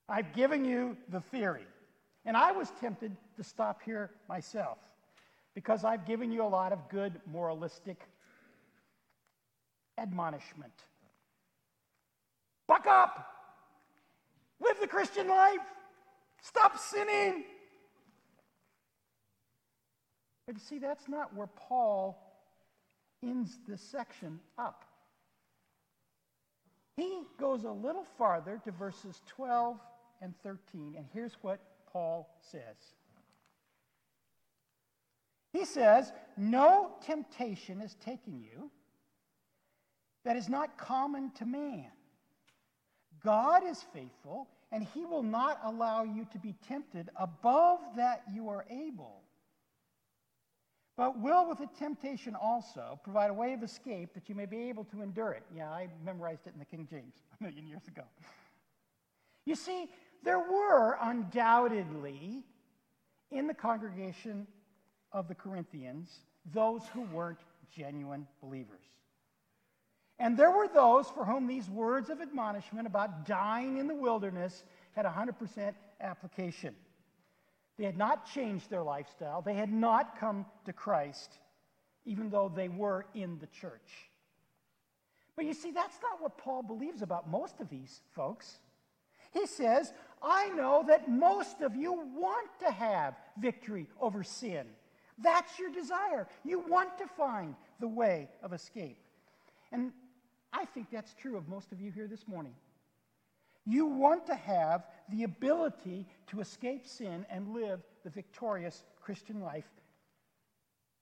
I've 0.07 0.33
given 0.33 0.63
you 0.63 0.95
the 1.09 1.19
theory, 1.19 1.67
and 2.23 2.37
I 2.37 2.53
was 2.53 2.71
tempted 2.79 3.17
to 3.35 3.43
stop 3.43 3.81
here 3.83 4.11
myself 4.29 4.77
because 5.53 5.83
I've 5.83 6.05
given 6.05 6.31
you 6.31 6.41
a 6.41 6.47
lot 6.47 6.71
of 6.71 6.87
good 6.87 7.19
moralistic 7.29 7.99
admonishment. 9.97 10.71
Buck 12.65 12.87
up! 12.87 13.27
Live 14.61 14.79
the 14.79 14.87
Christian 14.87 15.27
life! 15.27 15.59
Stop 16.43 16.77
sinning! 16.77 17.43
But 20.45 20.55
you 20.55 20.61
see, 20.61 20.79
that's 20.79 21.09
not 21.09 21.35
where 21.35 21.47
Paul 21.47 22.17
ends 23.21 23.59
this 23.67 23.81
section 23.81 24.39
up. 24.57 24.85
He 26.95 27.21
goes 27.37 27.63
a 27.63 27.71
little 27.71 28.05
farther 28.17 28.61
to 28.63 28.71
verses 28.71 29.21
12 29.27 29.77
and 30.21 30.33
13, 30.43 30.95
and 30.97 31.05
here's 31.13 31.33
what 31.41 31.59
Paul 31.91 32.29
says. 32.51 32.95
He 35.51 35.65
says, 35.65 36.11
No 36.37 36.91
temptation 37.05 37.81
is 37.81 37.95
taking 38.03 38.39
you 38.39 38.71
that 40.23 40.37
is 40.37 40.49
not 40.49 40.77
common 40.77 41.31
to 41.35 41.45
man. 41.45 41.91
God 43.23 43.63
is 43.65 43.83
faithful, 43.93 44.47
and 44.71 44.83
he 44.93 45.05
will 45.05 45.23
not 45.23 45.59
allow 45.63 46.03
you 46.03 46.27
to 46.31 46.39
be 46.39 46.55
tempted 46.67 47.09
above 47.15 47.79
that 47.95 48.23
you 48.33 48.49
are 48.49 48.65
able 48.69 49.24
but 50.97 51.19
will 51.19 51.47
with 51.47 51.57
the 51.57 51.67
temptation 51.77 52.35
also 52.35 52.99
provide 53.03 53.29
a 53.29 53.33
way 53.33 53.53
of 53.53 53.63
escape 53.63 54.13
that 54.13 54.29
you 54.29 54.35
may 54.35 54.45
be 54.45 54.69
able 54.69 54.85
to 54.85 55.01
endure 55.01 55.31
it. 55.31 55.43
Yeah, 55.55 55.69
I 55.69 55.89
memorized 56.03 56.47
it 56.47 56.53
in 56.53 56.59
the 56.59 56.65
King 56.65 56.87
James 56.89 57.15
a 57.39 57.43
million 57.43 57.67
years 57.67 57.87
ago. 57.87 58.03
You 59.45 59.55
see, 59.55 59.89
there 60.23 60.39
were 60.39 60.97
undoubtedly 61.01 62.43
in 63.31 63.47
the 63.47 63.53
congregation 63.53 64.47
of 65.11 65.27
the 65.27 65.35
Corinthians 65.35 66.09
those 66.53 66.83
who 66.93 67.01
weren't 67.01 67.39
genuine 67.75 68.27
believers. 68.41 68.85
And 70.19 70.37
there 70.37 70.51
were 70.51 70.67
those 70.67 71.09
for 71.09 71.25
whom 71.25 71.47
these 71.47 71.69
words 71.69 72.09
of 72.09 72.21
admonishment 72.21 72.87
about 72.87 73.25
dying 73.25 73.77
in 73.77 73.87
the 73.87 73.95
wilderness 73.95 74.63
had 74.93 75.05
100% 75.05 75.73
application. 75.99 76.75
They 77.77 77.85
had 77.85 77.97
not 77.97 78.25
changed 78.31 78.69
their 78.69 78.83
lifestyle. 78.83 79.41
They 79.41 79.53
had 79.53 79.71
not 79.71 80.19
come 80.19 80.45
to 80.65 80.73
Christ, 80.73 81.39
even 82.05 82.29
though 82.29 82.51
they 82.53 82.69
were 82.69 83.05
in 83.13 83.37
the 83.39 83.47
church. 83.47 84.09
But 85.35 85.45
you 85.45 85.53
see, 85.53 85.71
that's 85.71 85.97
not 86.01 86.21
what 86.21 86.37
Paul 86.37 86.63
believes 86.63 87.01
about 87.01 87.29
most 87.29 87.59
of 87.59 87.69
these 87.69 88.01
folks. 88.15 88.59
He 89.33 89.45
says, 89.45 89.91
I 90.23 90.47
know 90.49 90.85
that 90.87 91.09
most 91.09 91.61
of 91.61 91.75
you 91.75 91.91
want 91.91 92.47
to 92.61 92.71
have 92.71 93.15
victory 93.37 93.87
over 93.99 94.23
sin. 94.23 94.65
That's 95.17 95.59
your 95.59 95.71
desire. 95.71 96.27
You 96.45 96.59
want 96.59 96.97
to 96.99 97.07
find 97.07 97.55
the 97.81 97.87
way 97.87 98.29
of 98.41 98.53
escape. 98.53 98.97
And 99.73 99.91
I 100.53 100.63
think 100.65 100.87
that's 100.89 101.13
true 101.15 101.37
of 101.37 101.49
most 101.49 101.73
of 101.73 101.81
you 101.81 101.91
here 101.91 102.07
this 102.07 102.27
morning. 102.27 102.55
You 103.65 103.85
want 103.87 104.27
to 104.27 104.35
have 104.35 104.85
the 105.09 105.23
ability 105.23 106.07
to 106.27 106.39
escape 106.39 106.85
sin 106.85 107.25
and 107.29 107.53
live 107.53 107.81
the 108.03 108.09
victorious 108.09 108.83
Christian 109.01 109.41
life. 109.41 109.67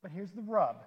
But 0.02 0.12
here's 0.12 0.32
the 0.32 0.42
rub. 0.42 0.84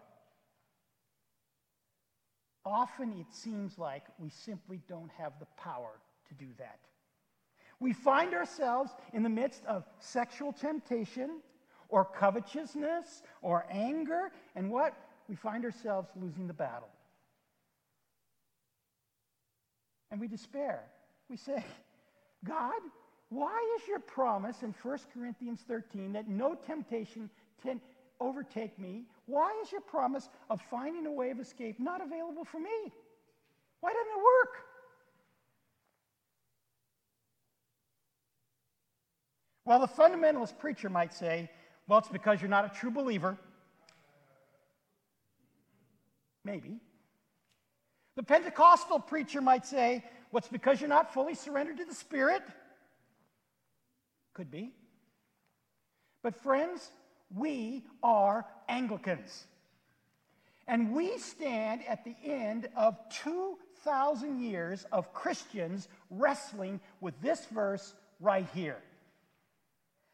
Often 2.64 3.12
it 3.20 3.32
seems 3.32 3.78
like 3.78 4.04
we 4.18 4.28
simply 4.28 4.80
don't 4.88 5.10
have 5.16 5.32
the 5.38 5.46
power 5.56 6.00
to 6.28 6.34
do 6.34 6.48
that. 6.58 6.80
We 7.78 7.92
find 7.92 8.34
ourselves 8.34 8.90
in 9.12 9.22
the 9.22 9.28
midst 9.28 9.64
of 9.66 9.84
sexual 9.98 10.52
temptation 10.52 11.40
or 11.88 12.04
covetousness 12.04 13.22
or 13.42 13.66
anger, 13.70 14.32
and 14.54 14.70
what? 14.70 14.94
We 15.28 15.36
find 15.36 15.64
ourselves 15.64 16.08
losing 16.16 16.46
the 16.46 16.54
battle. 16.54 16.88
And 20.10 20.20
we 20.20 20.28
despair. 20.28 20.82
We 21.28 21.36
say, 21.36 21.64
God, 22.44 22.74
why 23.28 23.76
is 23.80 23.88
your 23.88 23.98
promise 23.98 24.62
in 24.62 24.74
1 24.82 24.98
Corinthians 25.12 25.60
13 25.66 26.12
that 26.12 26.28
no 26.28 26.54
temptation 26.54 27.28
can 27.62 27.80
overtake 28.20 28.78
me? 28.78 29.04
Why 29.26 29.60
is 29.62 29.72
your 29.72 29.80
promise 29.80 30.28
of 30.48 30.60
finding 30.70 31.06
a 31.06 31.12
way 31.12 31.30
of 31.30 31.40
escape 31.40 31.80
not 31.80 32.00
available 32.00 32.44
for 32.44 32.60
me? 32.60 32.92
Why 33.80 33.92
doesn't 33.92 34.12
it 34.12 34.16
work? 34.16 34.54
Well, 39.64 39.80
the 39.80 39.88
fundamentalist 39.88 40.58
preacher 40.58 40.88
might 40.88 41.12
say, 41.12 41.50
well, 41.88 41.98
it's 41.98 42.08
because 42.08 42.40
you're 42.40 42.48
not 42.48 42.64
a 42.64 42.78
true 42.78 42.92
believer. 42.92 43.36
Maybe. 46.44 46.78
The 48.14 48.22
Pentecostal 48.22 49.00
preacher 49.00 49.40
might 49.40 49.66
say, 49.66 50.04
well, 50.30 50.38
it's 50.38 50.48
because 50.48 50.80
you're 50.80 50.88
not 50.88 51.12
fully 51.12 51.34
surrendered 51.34 51.78
to 51.78 51.84
the 51.84 51.94
Spirit. 51.94 52.42
Could 54.36 54.50
be. 54.50 54.70
But, 56.22 56.36
friends, 56.36 56.90
we 57.34 57.84
are 58.02 58.44
Anglicans. 58.68 59.46
And 60.68 60.94
we 60.94 61.16
stand 61.16 61.80
at 61.88 62.04
the 62.04 62.14
end 62.22 62.68
of 62.76 62.98
2,000 63.22 64.42
years 64.42 64.84
of 64.92 65.14
Christians 65.14 65.88
wrestling 66.10 66.80
with 67.00 67.18
this 67.22 67.46
verse 67.46 67.94
right 68.20 68.46
here. 68.52 68.76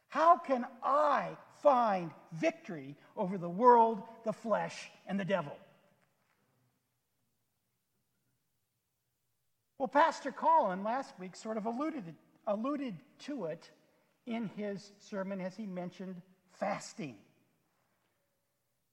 How 0.06 0.36
can 0.36 0.66
I 0.84 1.30
find 1.60 2.12
victory 2.30 2.94
over 3.16 3.38
the 3.38 3.50
world, 3.50 4.02
the 4.24 4.32
flesh, 4.32 4.88
and 5.08 5.18
the 5.18 5.24
devil? 5.24 5.58
Well, 9.78 9.88
Pastor 9.88 10.30
Colin 10.30 10.84
last 10.84 11.18
week 11.18 11.34
sort 11.34 11.56
of 11.56 11.66
alluded, 11.66 12.14
alluded 12.46 12.94
to 13.24 13.46
it 13.46 13.68
in 14.26 14.50
his 14.56 14.92
sermon 14.98 15.40
as 15.40 15.56
he 15.56 15.66
mentioned 15.66 16.20
fasting. 16.58 17.16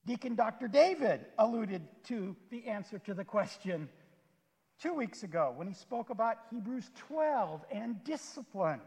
Deacon 0.06 0.36
Dr. 0.36 0.68
David 0.68 1.26
alluded 1.38 1.82
to 2.06 2.36
the 2.50 2.68
answer 2.68 3.00
to 3.00 3.14
the 3.14 3.24
question 3.24 3.90
two 4.82 4.94
weeks 4.94 5.24
ago 5.24 5.54
when 5.56 5.68
he 5.68 5.74
spoke 5.74 6.10
about 6.10 6.38
Hebrews 6.50 6.90
12 6.96 7.64
and 7.72 8.04
discipline. 8.04 8.82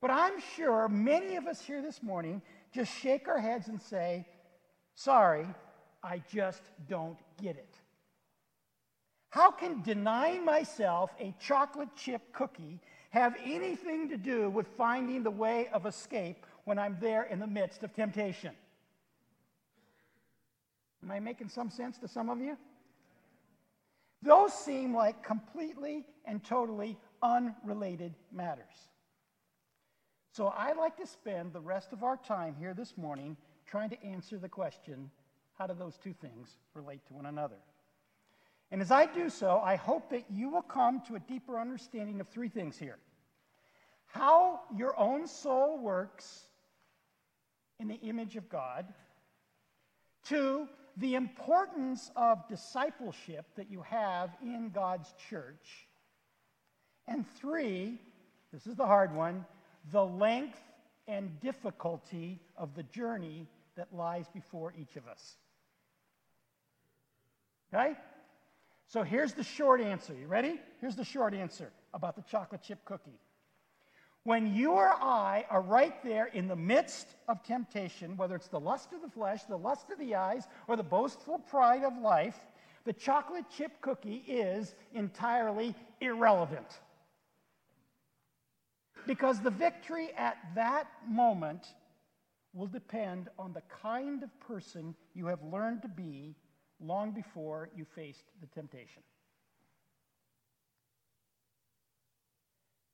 But 0.00 0.10
I'm 0.10 0.40
sure 0.56 0.88
many 0.88 1.36
of 1.36 1.46
us 1.46 1.60
here 1.60 1.82
this 1.82 2.02
morning 2.02 2.42
just 2.74 2.92
shake 2.98 3.28
our 3.28 3.38
heads 3.38 3.68
and 3.68 3.80
say, 3.80 4.26
Sorry, 4.94 5.46
I 6.02 6.22
just 6.32 6.62
don't 6.88 7.18
get 7.40 7.56
it. 7.56 7.76
How 9.30 9.50
can 9.50 9.82
denying 9.82 10.44
myself 10.44 11.10
a 11.18 11.34
chocolate 11.40 11.88
chip 11.96 12.32
cookie 12.32 12.80
have 13.12 13.36
anything 13.44 14.08
to 14.08 14.16
do 14.16 14.48
with 14.48 14.66
finding 14.78 15.22
the 15.22 15.30
way 15.30 15.68
of 15.72 15.84
escape 15.84 16.46
when 16.64 16.78
I'm 16.78 16.96
there 16.98 17.24
in 17.24 17.38
the 17.38 17.46
midst 17.46 17.82
of 17.82 17.94
temptation? 17.94 18.52
Am 21.02 21.10
I 21.10 21.20
making 21.20 21.50
some 21.50 21.68
sense 21.68 21.98
to 21.98 22.08
some 22.08 22.30
of 22.30 22.40
you? 22.40 22.56
Those 24.22 24.54
seem 24.54 24.94
like 24.94 25.22
completely 25.22 26.06
and 26.24 26.42
totally 26.42 26.96
unrelated 27.22 28.14
matters. 28.32 28.88
So 30.30 30.54
I'd 30.56 30.78
like 30.78 30.96
to 30.96 31.06
spend 31.06 31.52
the 31.52 31.60
rest 31.60 31.92
of 31.92 32.02
our 32.02 32.16
time 32.16 32.56
here 32.58 32.72
this 32.72 32.96
morning 32.96 33.36
trying 33.66 33.90
to 33.90 34.02
answer 34.02 34.38
the 34.38 34.48
question 34.48 35.10
how 35.58 35.66
do 35.66 35.74
those 35.74 35.98
two 35.98 36.14
things 36.14 36.56
relate 36.72 37.04
to 37.08 37.12
one 37.12 37.26
another? 37.26 37.58
And 38.72 38.80
as 38.80 38.90
I 38.90 39.04
do 39.04 39.28
so, 39.28 39.60
I 39.62 39.76
hope 39.76 40.08
that 40.10 40.24
you 40.30 40.48
will 40.48 40.62
come 40.62 41.02
to 41.06 41.14
a 41.14 41.20
deeper 41.20 41.60
understanding 41.60 42.20
of 42.20 42.28
three 42.28 42.48
things 42.48 42.76
here 42.78 42.98
how 44.06 44.60
your 44.76 44.98
own 44.98 45.26
soul 45.26 45.78
works 45.78 46.44
in 47.80 47.88
the 47.88 47.98
image 48.02 48.36
of 48.36 48.48
God, 48.50 48.86
two, 50.24 50.68
the 50.98 51.14
importance 51.14 52.10
of 52.14 52.46
discipleship 52.46 53.46
that 53.56 53.70
you 53.70 53.80
have 53.82 54.30
in 54.42 54.68
God's 54.68 55.14
church, 55.30 55.88
and 57.08 57.26
three, 57.26 57.98
this 58.52 58.66
is 58.66 58.76
the 58.76 58.86
hard 58.86 59.14
one 59.14 59.44
the 59.90 60.04
length 60.04 60.60
and 61.08 61.40
difficulty 61.40 62.38
of 62.56 62.74
the 62.74 62.84
journey 62.84 63.48
that 63.76 63.88
lies 63.92 64.28
before 64.28 64.72
each 64.78 64.96
of 64.96 65.08
us. 65.08 65.36
Okay? 67.74 67.96
So 68.92 69.02
here's 69.02 69.32
the 69.32 69.42
short 69.42 69.80
answer. 69.80 70.12
You 70.12 70.26
ready? 70.26 70.60
Here's 70.82 70.96
the 70.96 71.04
short 71.04 71.32
answer 71.32 71.72
about 71.94 72.14
the 72.14 72.20
chocolate 72.30 72.60
chip 72.60 72.84
cookie. 72.84 73.18
When 74.24 74.54
you 74.54 74.72
or 74.72 74.90
I 74.90 75.46
are 75.48 75.62
right 75.62 75.94
there 76.04 76.26
in 76.26 76.46
the 76.46 76.56
midst 76.56 77.08
of 77.26 77.42
temptation, 77.42 78.18
whether 78.18 78.36
it's 78.36 78.48
the 78.48 78.60
lust 78.60 78.92
of 78.92 79.00
the 79.00 79.08
flesh, 79.08 79.44
the 79.44 79.56
lust 79.56 79.88
of 79.90 79.98
the 79.98 80.14
eyes, 80.14 80.46
or 80.68 80.76
the 80.76 80.82
boastful 80.82 81.38
pride 81.38 81.84
of 81.84 81.96
life, 81.96 82.38
the 82.84 82.92
chocolate 82.92 83.46
chip 83.48 83.80
cookie 83.80 84.24
is 84.28 84.74
entirely 84.92 85.74
irrelevant. 86.02 86.78
Because 89.06 89.40
the 89.40 89.50
victory 89.50 90.10
at 90.18 90.36
that 90.54 90.86
moment 91.08 91.66
will 92.52 92.66
depend 92.66 93.30
on 93.38 93.54
the 93.54 93.62
kind 93.82 94.22
of 94.22 94.40
person 94.40 94.94
you 95.14 95.28
have 95.28 95.42
learned 95.42 95.80
to 95.80 95.88
be 95.88 96.36
long 96.82 97.12
before 97.12 97.68
you 97.76 97.86
faced 97.94 98.24
the 98.40 98.46
temptation. 98.48 99.02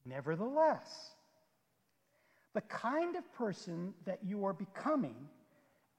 Nevertheless, 0.05 1.11
the 2.55 2.61
kind 2.63 3.17
of 3.17 3.33
person 3.35 3.93
that 4.07 4.21
you 4.25 4.45
are 4.45 4.53
becoming 4.53 5.17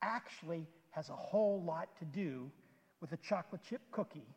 actually 0.02 0.68
has 0.92 1.10
a 1.10 1.16
whole 1.16 1.62
lot 1.64 1.90
to 2.00 2.06
do 2.06 2.50
with 3.02 3.12
a 3.12 3.18
chocolate 3.18 3.62
chip 3.68 3.82
cookie 3.92 4.28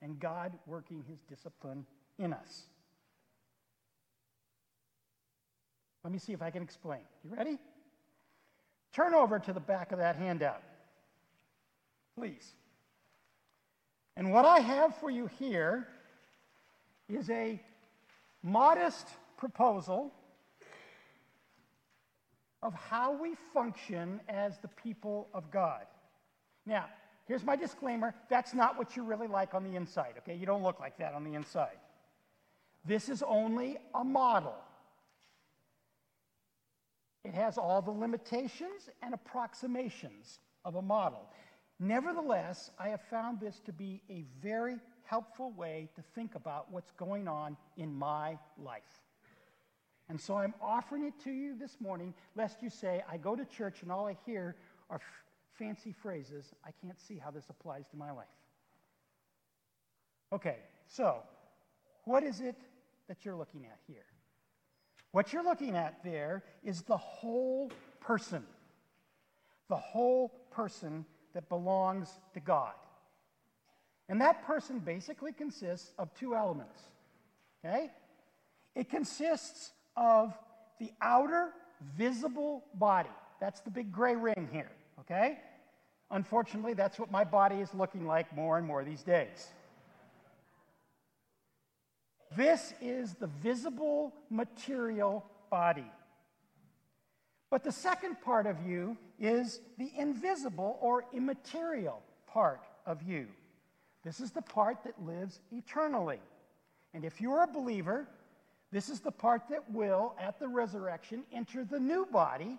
and 0.00 0.18
God 0.20 0.52
working 0.66 1.04
his 1.08 1.20
discipline 1.22 1.84
in 2.18 2.32
us. 2.32 2.62
Let 6.04 6.12
me 6.12 6.18
see 6.18 6.32
if 6.32 6.40
I 6.40 6.50
can 6.50 6.62
explain. 6.62 7.00
You 7.24 7.36
ready? 7.36 7.58
Turn 8.92 9.12
over 9.12 9.38
to 9.40 9.52
the 9.52 9.60
back 9.60 9.90
of 9.90 9.98
that 9.98 10.16
handout, 10.16 10.62
please. 12.16 12.54
And 14.16 14.32
what 14.32 14.44
I 14.44 14.60
have 14.60 14.96
for 14.96 15.10
you 15.10 15.28
here 15.38 15.86
is 17.08 17.28
a 17.30 17.60
modest 18.42 19.06
proposal 19.36 20.12
of 22.62 22.74
how 22.74 23.12
we 23.12 23.34
function 23.52 24.20
as 24.28 24.58
the 24.58 24.68
people 24.68 25.28
of 25.34 25.50
God. 25.50 25.84
Now, 26.64 26.86
here's 27.26 27.44
my 27.44 27.56
disclaimer 27.56 28.14
that's 28.30 28.54
not 28.54 28.78
what 28.78 28.96
you're 28.96 29.04
really 29.04 29.28
like 29.28 29.54
on 29.54 29.62
the 29.62 29.76
inside, 29.76 30.14
okay? 30.18 30.34
You 30.34 30.46
don't 30.46 30.62
look 30.62 30.80
like 30.80 30.96
that 30.98 31.12
on 31.12 31.22
the 31.22 31.34
inside. 31.34 31.78
This 32.84 33.08
is 33.08 33.22
only 33.22 33.78
a 33.94 34.02
model. 34.02 34.54
It 37.24 37.34
has 37.34 37.58
all 37.58 37.82
the 37.82 37.90
limitations 37.90 38.88
and 39.02 39.12
approximations 39.12 40.38
of 40.64 40.76
a 40.76 40.82
model. 40.82 41.28
Nevertheless, 41.78 42.70
I 42.78 42.88
have 42.88 43.02
found 43.02 43.40
this 43.40 43.60
to 43.66 43.72
be 43.72 44.02
a 44.08 44.24
very 44.40 44.78
helpful 45.04 45.52
way 45.52 45.88
to 45.94 46.02
think 46.14 46.34
about 46.34 46.72
what's 46.72 46.90
going 46.92 47.28
on 47.28 47.56
in 47.76 47.94
my 47.94 48.38
life. 48.58 48.82
And 50.08 50.20
so 50.20 50.36
I'm 50.36 50.54
offering 50.62 51.04
it 51.04 51.14
to 51.24 51.30
you 51.30 51.56
this 51.58 51.76
morning, 51.80 52.14
lest 52.34 52.62
you 52.62 52.70
say, 52.70 53.02
I 53.10 53.16
go 53.16 53.34
to 53.36 53.44
church 53.44 53.82
and 53.82 53.90
all 53.90 54.06
I 54.06 54.16
hear 54.24 54.56
are 54.88 54.96
f- 54.96 55.02
fancy 55.58 55.92
phrases. 55.92 56.52
I 56.64 56.70
can't 56.82 57.00
see 57.00 57.18
how 57.18 57.30
this 57.30 57.44
applies 57.50 57.86
to 57.88 57.96
my 57.96 58.12
life. 58.12 58.26
Okay, 60.32 60.58
so 60.86 61.22
what 62.04 62.22
is 62.22 62.40
it 62.40 62.56
that 63.08 63.24
you're 63.24 63.36
looking 63.36 63.66
at 63.66 63.78
here? 63.86 64.06
What 65.12 65.32
you're 65.32 65.44
looking 65.44 65.74
at 65.76 66.02
there 66.04 66.44
is 66.62 66.82
the 66.82 66.96
whole 66.96 67.70
person, 68.00 68.44
the 69.68 69.76
whole 69.76 70.28
person 70.50 71.04
that 71.36 71.50
belongs 71.50 72.08
to 72.32 72.40
God. 72.40 72.72
And 74.08 74.22
that 74.22 74.46
person 74.46 74.78
basically 74.78 75.32
consists 75.32 75.92
of 75.98 76.08
two 76.14 76.34
elements. 76.34 76.80
Okay? 77.62 77.90
It 78.74 78.88
consists 78.88 79.72
of 79.98 80.32
the 80.80 80.90
outer 81.02 81.50
visible 81.94 82.64
body. 82.74 83.10
That's 83.38 83.60
the 83.60 83.70
big 83.70 83.92
gray 83.92 84.16
ring 84.16 84.48
here. 84.50 84.70
Okay? 85.00 85.38
Unfortunately, 86.10 86.72
that's 86.72 86.98
what 86.98 87.10
my 87.10 87.22
body 87.22 87.56
is 87.56 87.74
looking 87.74 88.06
like 88.06 88.34
more 88.34 88.56
and 88.56 88.66
more 88.66 88.82
these 88.82 89.02
days. 89.02 89.48
This 92.34 92.72
is 92.80 93.12
the 93.12 93.26
visible 93.26 94.14
material 94.30 95.22
body. 95.50 95.90
But 97.50 97.62
the 97.62 97.72
second 97.72 98.20
part 98.22 98.46
of 98.46 98.66
you 98.66 98.96
is 99.18 99.60
the 99.78 99.90
invisible 99.96 100.78
or 100.80 101.04
immaterial 101.12 102.02
part 102.26 102.62
of 102.84 103.02
you. 103.02 103.28
This 104.02 104.20
is 104.20 104.30
the 104.32 104.42
part 104.42 104.84
that 104.84 105.02
lives 105.04 105.40
eternally. 105.52 106.20
And 106.92 107.04
if 107.04 107.20
you're 107.20 107.42
a 107.42 107.46
believer, 107.46 108.08
This 108.72 108.88
is 108.88 109.00
the 109.00 109.12
part 109.12 109.48
that 109.50 109.70
will, 109.70 110.14
at 110.18 110.38
the 110.38 110.48
resurrection, 110.48 111.22
enter 111.32 111.64
the 111.64 111.78
new 111.78 112.06
body, 112.06 112.58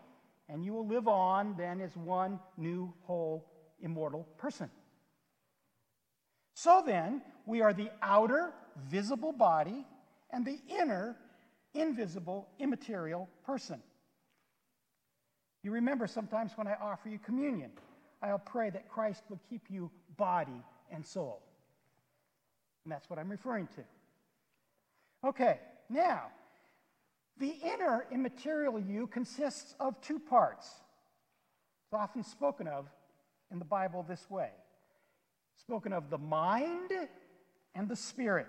and 0.50 0.63
you 0.63 0.73
will 0.73 0.88
live 0.88 1.08
on 1.08 1.56
then 1.58 1.82
as 1.82 1.95
one 1.97 2.39
new, 2.58 2.93
whole, 3.04 3.45
immortal 3.82 4.26
person. 4.38 4.69
So 6.54 6.82
then, 6.86 7.21
we 7.45 7.62
are 7.62 7.73
the 7.73 7.91
outer, 8.02 8.54
visible 8.89 9.32
body 9.32 9.86
and 10.32 10.45
the 10.45 10.60
inner, 10.69 11.15
invisible, 11.73 12.47
immaterial 12.58 13.30
person. 13.45 13.82
You 15.68 15.74
remember 15.74 16.08
sometimes 16.08 16.54
when 16.56 16.66
I 16.66 16.76
offer 16.82 17.10
you 17.10 17.20
communion, 17.20 17.72
I'll 18.24 18.40
pray 18.40 18.70
that 18.70 18.88
Christ 18.88 19.22
would 19.28 19.40
keep 19.50 19.64
you 19.70 19.92
body 20.16 20.64
and 20.90 21.06
soul. 21.06 21.42
And 22.86 22.92
that's 22.94 23.10
what 23.10 23.20
I'm 23.20 23.28
referring 23.28 23.68
to. 23.76 25.28
Okay, 25.28 25.60
now, 25.90 26.28
the 27.38 27.54
inner 27.66 28.06
immaterial 28.14 28.80
you 28.80 29.08
consists 29.08 29.76
of 29.78 30.00
two 30.00 30.20
parts. 30.20 30.66
It's 31.84 31.94
often 31.94 32.24
spoken 32.24 32.70
of 32.70 32.88
in 33.52 33.60
the 33.60 33.66
Bible 33.66 34.06
this 34.08 34.26
way 34.30 34.52
spoken 35.60 35.92
of 35.92 36.10
the 36.10 36.18
mind 36.18 36.94
and 37.76 37.90
the 37.90 37.96
spirit. 37.98 38.48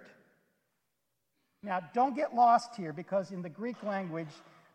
Now, 1.65 1.81
don't 1.95 2.15
get 2.15 2.33
lost 2.33 2.77
here 2.77 2.93
because 2.93 3.33
in 3.33 3.43
the 3.43 3.49
Greek 3.49 3.83
language, 3.83 4.29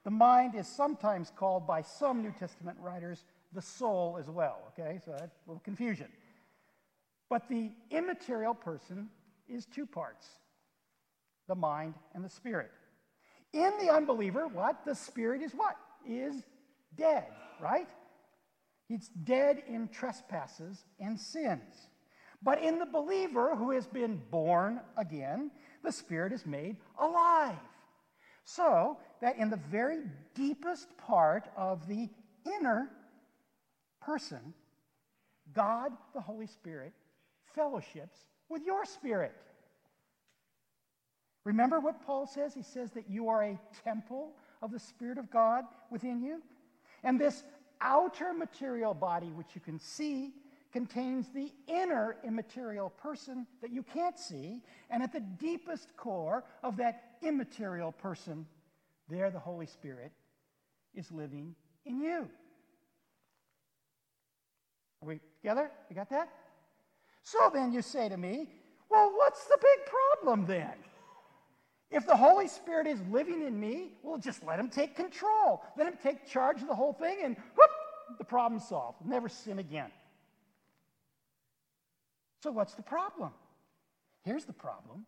the 0.04 0.12
mind 0.12 0.56
is 0.56 0.68
sometimes 0.68 1.32
called 1.36 1.66
by 1.66 1.82
some 1.82 2.22
New 2.22 2.34
Testament 2.38 2.78
writers 2.82 3.24
the 3.54 3.62
soul 3.62 4.18
as 4.20 4.30
well, 4.30 4.58
okay? 4.70 5.00
So 5.06 5.12
that's 5.12 5.38
a 5.46 5.50
little 5.50 5.62
confusion. 5.63 6.08
But 7.30 7.48
the 7.50 7.72
immaterial 7.89 8.54
person 8.54 9.10
is 9.48 9.66
two 9.66 9.86
parts 9.86 10.28
the 11.48 11.56
mind 11.56 11.94
and 12.13 12.24
the 12.24 12.30
spirit. 12.30 12.72
In 13.52 13.72
the 13.80 13.92
unbeliever, 13.92 14.48
what? 14.48 14.86
The 14.86 14.96
spirit 14.96 15.42
is 15.42 15.52
what? 15.54 15.76
Is 16.08 16.44
dead, 16.96 17.26
right? 17.62 17.88
It's 18.89 19.10
dead 19.10 19.63
in 19.68 19.89
trespasses 19.89 20.86
and 21.00 21.20
sins. 21.20 21.89
But 22.42 22.62
in 22.62 22.80
the 22.80 22.86
believer 22.86 23.56
who 23.56 23.72
has 23.72 23.88
been 23.88 24.22
born 24.32 24.82
again, 24.98 25.52
the 25.84 25.92
spirit 25.92 26.34
is 26.34 26.46
made 26.46 26.78
alive. 27.00 27.58
So 28.44 28.98
that 29.22 29.38
in 29.38 29.50
the 29.50 29.60
very 29.72 30.00
deepest 30.36 30.96
part 30.98 31.48
of 31.56 31.88
the 31.88 32.10
inner 32.46 32.90
person, 34.02 34.54
God, 35.54 35.92
the 36.14 36.22
Holy 36.22 36.48
Spirit, 36.48 36.94
fellowships 37.56 38.18
with 38.50 38.66
your 38.66 38.86
spirit. 38.86 39.34
Remember 41.46 41.80
what 41.80 42.06
Paul 42.06 42.26
says? 42.26 42.54
He 42.54 42.64
says 42.64 42.92
that 42.92 43.10
you 43.10 43.30
are 43.30 43.44
a 43.44 43.60
temple 43.84 44.32
of 44.62 44.72
the 44.72 44.80
Spirit 44.80 45.18
of 45.18 45.30
God 45.30 45.66
within 45.92 46.22
you. 46.22 46.42
And 47.04 47.20
this 47.20 47.44
outer 47.82 48.34
material 48.34 48.94
body, 48.94 49.28
which 49.28 49.56
you 49.56 49.62
can 49.62 49.80
see, 49.80 50.32
contains 50.74 51.28
the 51.34 51.52
inner 51.68 52.18
immaterial 52.26 52.90
person 52.90 53.46
that 53.62 53.72
you 53.72 53.84
can't 53.84 54.18
see. 54.18 54.62
And 54.90 55.04
at 55.04 55.14
the 55.14 55.20
deepest 55.20 55.96
core 55.96 56.44
of 56.64 56.78
that 56.78 57.04
immaterial 57.22 57.92
person, 57.92 58.48
there 59.08 59.30
the 59.30 59.40
Holy 59.40 59.68
Spirit 59.68 60.12
is 60.96 61.12
living 61.12 61.56
in 61.86 62.02
you. 62.02 62.28
Are 65.02 65.08
we 65.08 65.20
together? 65.42 65.70
You 65.90 65.96
got 65.96 66.10
that? 66.10 66.30
So 67.22 67.52
then 67.54 67.72
you 67.72 67.84
say 67.84 68.10
to 68.10 68.18
me, 68.18 68.50
well, 68.90 69.12
what's 69.16 69.46
the 69.46 69.58
big 69.62 69.86
problem 69.86 70.46
then? 70.48 70.74
If 71.92 72.08
the 72.08 72.16
Holy 72.16 72.48
Spirit 72.48 72.88
is 72.88 73.00
living 73.12 73.46
in 73.46 73.60
me, 73.60 73.92
well, 74.02 74.18
just 74.18 74.44
let 74.44 74.60
him 74.60 74.70
take 74.70 74.96
control. 74.96 75.62
Let 75.78 75.88
him 75.88 75.98
take 76.02 76.28
charge 76.28 76.62
of 76.64 76.68
the 76.68 76.74
whole 76.74 76.94
thing, 76.94 77.20
and 77.24 77.36
whoop, 77.56 77.70
the 78.18 78.24
problem 78.24 78.60
solved. 78.60 79.06
Never 79.06 79.30
sin 79.30 79.60
again. 79.60 79.92
So, 82.44 82.52
what's 82.52 82.74
the 82.74 82.84
problem? 82.84 83.32
Here's 84.26 84.44
the 84.44 84.54
problem 84.54 85.06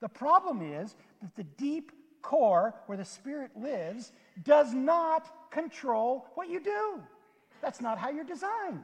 the 0.00 0.08
problem 0.08 0.62
is 0.62 0.96
that 1.22 1.36
the 1.36 1.44
deep 1.44 1.92
core 2.22 2.74
where 2.86 2.98
the 2.98 3.04
Spirit 3.04 3.52
lives 3.56 4.10
does 4.42 4.74
not 4.74 5.52
control 5.52 6.26
what 6.34 6.48
you 6.48 6.58
do. 6.58 7.00
That's 7.62 7.80
not 7.80 7.98
how 7.98 8.10
you're 8.10 8.24
designed. 8.24 8.82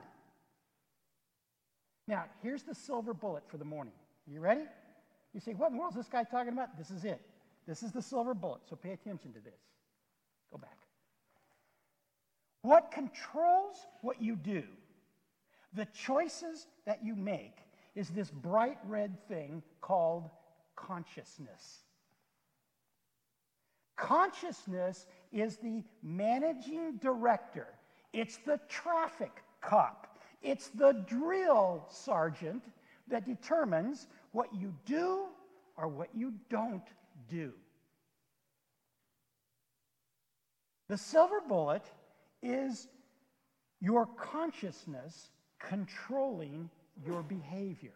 Now, 2.06 2.26
here's 2.40 2.62
the 2.62 2.74
silver 2.74 3.12
bullet 3.12 3.42
for 3.48 3.56
the 3.56 3.64
morning. 3.64 3.94
You 4.28 4.38
ready? 4.38 4.62
You 5.34 5.40
say, 5.40 5.54
What 5.54 5.70
in 5.70 5.72
the 5.72 5.80
world 5.80 5.94
is 5.94 5.96
this 5.96 6.08
guy 6.08 6.22
talking 6.22 6.52
about? 6.52 6.78
This 6.78 6.92
is 6.92 7.04
it. 7.04 7.20
This 7.66 7.82
is 7.82 7.90
the 7.90 8.02
silver 8.02 8.32
bullet, 8.32 8.60
so 8.70 8.76
pay 8.76 8.92
attention 8.92 9.32
to 9.32 9.40
this. 9.40 9.58
Go 10.52 10.58
back. 10.58 10.78
What 12.62 12.92
controls 12.92 13.74
what 14.02 14.22
you 14.22 14.36
do, 14.36 14.62
the 15.76 15.86
choices 15.86 16.66
that 16.86 17.04
you 17.04 17.14
make, 17.14 17.58
is 17.94 18.08
this 18.10 18.30
bright 18.30 18.78
red 18.86 19.16
thing 19.28 19.62
called 19.80 20.28
consciousness. 20.74 21.80
Consciousness 23.96 25.06
is 25.32 25.56
the 25.56 25.82
managing 26.02 26.96
director, 26.98 27.68
it's 28.12 28.38
the 28.38 28.60
traffic 28.68 29.42
cop, 29.60 30.18
it's 30.42 30.68
the 30.68 30.92
drill 31.08 31.86
sergeant 31.88 32.62
that 33.08 33.24
determines 33.24 34.08
what 34.32 34.52
you 34.54 34.74
do 34.84 35.26
or 35.76 35.88
what 35.88 36.08
you 36.14 36.34
don't 36.50 36.86
do. 37.28 37.52
The 40.88 40.98
silver 40.98 41.40
bullet 41.46 41.84
is 42.42 42.88
your 43.80 44.06
consciousness 44.06 45.30
controlling 45.58 46.70
your 47.06 47.22
behavior. 47.22 47.92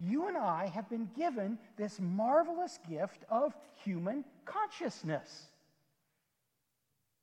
You 0.00 0.28
and 0.28 0.36
I 0.36 0.66
have 0.74 0.88
been 0.88 1.10
given 1.16 1.58
this 1.76 2.00
marvelous 2.00 2.78
gift 2.88 3.24
of 3.30 3.54
human 3.84 4.24
consciousness. 4.46 5.46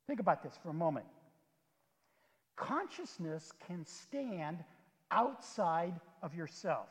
Think 0.06 0.20
about 0.20 0.42
this 0.42 0.56
for 0.62 0.70
a 0.70 0.74
moment. 0.74 1.06
Consciousness 2.56 3.52
can 3.66 3.84
stand 3.84 4.62
outside 5.10 5.94
of 6.22 6.34
yourself. 6.34 6.88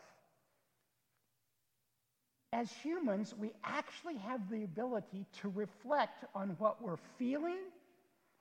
As 2.53 2.71
humans, 2.71 3.33
we 3.37 3.51
actually 3.63 4.17
have 4.17 4.49
the 4.49 4.63
ability 4.63 5.25
to 5.41 5.49
reflect 5.49 6.25
on 6.33 6.55
what 6.59 6.81
we're 6.81 6.97
feeling 7.17 7.59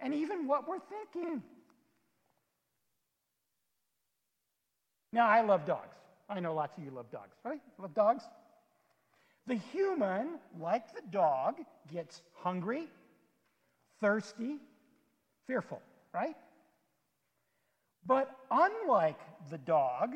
and 0.00 0.14
even 0.14 0.46
what 0.46 0.68
we're 0.68 0.78
thinking. 0.78 1.42
Now, 5.12 5.26
I 5.26 5.40
love 5.42 5.64
dogs. 5.64 5.96
I 6.28 6.40
know 6.40 6.54
lots 6.54 6.76
of 6.76 6.84
you 6.84 6.90
love 6.90 7.10
dogs, 7.10 7.36
right? 7.44 7.60
Love 7.78 7.94
dogs? 7.94 8.24
The 9.46 9.54
human, 9.54 10.38
like 10.58 10.94
the 10.94 11.02
dog, 11.10 11.56
gets 11.92 12.22
hungry, 12.34 12.88
thirsty, 14.00 14.58
fearful, 15.46 15.80
right? 16.12 16.34
But 18.04 18.36
unlike 18.50 19.18
the 19.50 19.58
dog, 19.58 20.14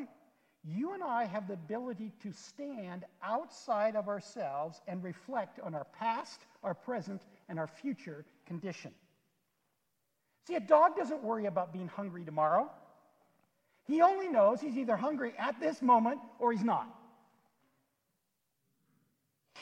you 0.63 0.93
and 0.93 1.03
I 1.03 1.25
have 1.25 1.47
the 1.47 1.53
ability 1.53 2.11
to 2.23 2.31
stand 2.33 3.05
outside 3.23 3.95
of 3.95 4.07
ourselves 4.07 4.81
and 4.87 5.03
reflect 5.03 5.59
on 5.59 5.73
our 5.73 5.85
past, 5.97 6.41
our 6.63 6.73
present, 6.73 7.21
and 7.49 7.57
our 7.57 7.67
future 7.67 8.25
condition. 8.45 8.91
See, 10.47 10.55
a 10.55 10.59
dog 10.59 10.95
doesn't 10.95 11.23
worry 11.23 11.45
about 11.45 11.73
being 11.73 11.87
hungry 11.87 12.23
tomorrow. 12.23 12.69
He 13.87 14.01
only 14.01 14.27
knows 14.27 14.61
he's 14.61 14.77
either 14.77 14.95
hungry 14.95 15.33
at 15.37 15.59
this 15.59 15.81
moment 15.81 16.19
or 16.39 16.51
he's 16.51 16.63
not. 16.63 16.87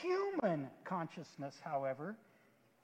Human 0.00 0.68
consciousness, 0.84 1.58
however, 1.62 2.16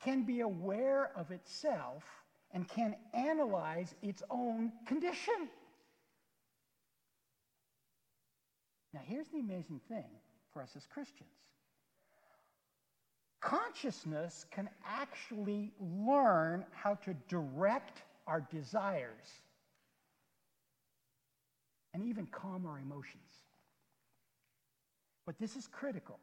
can 0.02 0.24
be 0.24 0.40
aware 0.40 1.10
of 1.16 1.30
itself 1.30 2.04
and 2.52 2.68
can 2.68 2.96
analyze 3.14 3.94
its 4.02 4.22
own 4.30 4.72
condition. 4.86 5.48
Now, 8.92 9.00
here's 9.04 9.28
the 9.28 9.40
amazing 9.40 9.80
thing 9.88 10.04
for 10.52 10.62
us 10.62 10.72
as 10.76 10.86
Christians 10.86 11.30
consciousness 13.46 14.44
can 14.50 14.68
actually 14.84 15.70
learn 15.78 16.64
how 16.72 16.94
to 16.94 17.14
direct 17.28 18.02
our 18.26 18.40
desires 18.40 19.40
and 21.96 22.06
even 22.10 22.26
calm 22.26 22.66
our 22.66 22.78
emotions. 22.78 23.40
But 25.24 25.38
this 25.38 25.56
is 25.56 25.66
critical. 25.66 26.18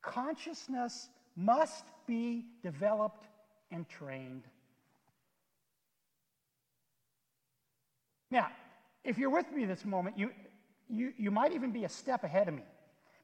Consciousness 0.00 1.10
must 1.36 1.84
be 2.06 2.46
developed 2.62 3.26
and 3.70 3.86
trained. 3.86 4.44
Now, 8.30 8.48
if 9.04 9.18
you're 9.18 9.30
with 9.30 9.52
me 9.52 9.66
this 9.66 9.84
moment, 9.84 10.18
you, 10.18 10.30
you, 10.88 11.12
you 11.18 11.30
might 11.30 11.52
even 11.52 11.70
be 11.70 11.84
a 11.84 11.88
step 11.90 12.24
ahead 12.24 12.48
of 12.48 12.54
me 12.54 12.64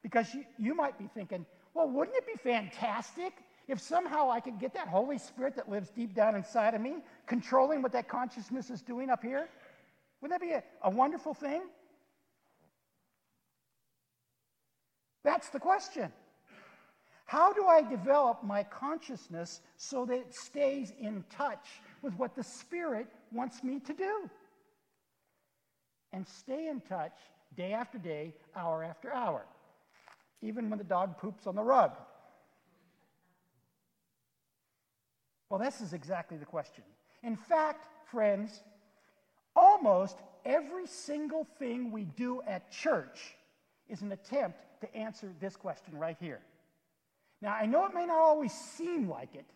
because 0.02 0.34
you, 0.34 0.44
you 0.58 0.74
might 0.74 0.98
be 0.98 1.08
thinking, 1.14 1.46
Well, 1.72 1.88
wouldn't 1.88 2.14
it 2.14 2.26
be 2.26 2.36
fantastic 2.42 3.32
if 3.68 3.80
somehow 3.80 4.30
I 4.30 4.40
could 4.40 4.60
get 4.60 4.74
that 4.74 4.88
Holy 4.88 5.16
Spirit 5.16 5.56
that 5.56 5.70
lives 5.70 5.88
deep 5.88 6.14
down 6.14 6.36
inside 6.36 6.74
of 6.74 6.82
me 6.82 6.96
controlling 7.26 7.80
what 7.80 7.92
that 7.92 8.06
consciousness 8.06 8.68
is 8.68 8.82
doing 8.82 9.08
up 9.08 9.22
here? 9.22 9.48
Wouldn't 10.22 10.40
that 10.40 10.46
be 10.46 10.52
a, 10.52 10.62
a 10.82 10.90
wonderful 10.90 11.35
thing? 11.35 11.62
That's 15.24 15.48
the 15.50 15.58
question. 15.58 16.12
How 17.26 17.52
do 17.52 17.66
I 17.66 17.82
develop 17.82 18.44
my 18.44 18.62
consciousness 18.62 19.61
so 19.76 20.04
that 20.06 20.14
it 20.14 20.35
stays 20.35 20.92
in 21.00 21.24
touch 21.35 21.66
with 22.02 22.14
what 22.14 22.37
the 22.37 22.44
Spirit 22.44 23.06
wants 23.32 23.64
me 23.64 23.80
to 23.80 23.92
do? 23.92 24.30
And 26.12 26.26
stay 26.26 26.68
in 26.68 26.80
touch 26.82 27.14
day 27.56 27.72
after 27.72 27.98
day, 27.98 28.35
hour 28.54 28.85
after 28.85 29.12
hour, 29.12 29.46
even 30.40 30.68
when 30.68 30.78
the 30.78 30.85
dog 30.85 31.18
poops 31.18 31.46
on 31.46 31.54
the 31.54 31.62
rug. 31.62 31.92
Well, 35.48 35.58
this 35.58 35.80
is 35.80 35.92
exactly 35.92 36.37
the 36.37 36.46
question. 36.46 36.85
In 37.22 37.37
fact, 37.37 37.87
friends, 38.11 38.61
almost 39.54 40.18
every 40.44 40.86
single 40.86 41.46
thing 41.58 41.90
we 41.90 42.04
do 42.04 42.42
at 42.46 42.70
church 42.70 43.34
is 43.88 44.02
an 44.02 44.12
attempt 44.12 44.58
to 44.80 44.94
answer 44.96 45.32
this 45.40 45.56
question 45.56 45.96
right 45.98 46.16
here. 46.20 46.40
Now, 47.40 47.52
I 47.52 47.66
know 47.66 47.86
it 47.86 47.94
may 47.94 48.06
not 48.06 48.18
always 48.18 48.52
seem 48.52 49.08
like 49.08 49.34
it, 49.34 49.46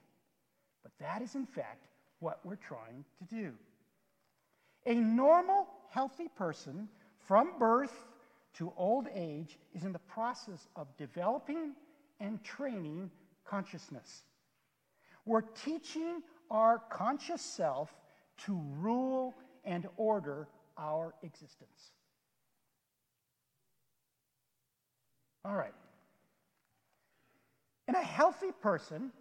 but 0.83 0.93
that 1.01 1.23
is 1.23 1.35
in 1.35 1.47
fact 1.47 1.87
what 2.21 2.41
we're 2.45 2.57
trying 2.57 3.05
to 3.19 3.35
do. 3.35 3.53
A 4.87 4.95
normal, 4.95 5.67
healthy 5.91 6.29
person 6.37 6.89
from 7.27 7.59
birth 7.59 7.93
to 8.55 8.73
old 8.77 9.07
age 9.15 9.59
is 9.75 9.85
in 9.85 9.93
the 9.93 9.99
process 9.99 10.69
of 10.77 10.87
developing 10.97 11.73
and 12.21 12.43
training 12.43 13.11
consciousness. 13.45 14.23
We're 15.25 15.43
teaching 15.43 16.23
our 16.51 16.79
conscious 16.91 17.43
self 17.43 17.93
to 18.47 18.61
rule 18.79 19.35
and 19.67 19.87
order 19.97 20.49
our 20.79 21.15
existence. 21.23 21.93
All 25.45 25.55
right. 25.55 25.75
In 27.89 27.95
a 27.95 28.03
healthy 28.03 28.53
person, 28.63 29.13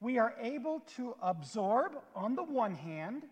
we 0.00 0.18
are 0.18 0.34
able 0.40 0.80
to 0.96 1.14
absorb, 1.22 1.92
on 2.14 2.34
the 2.34 2.42
one 2.42 2.74
hand, 2.74 3.22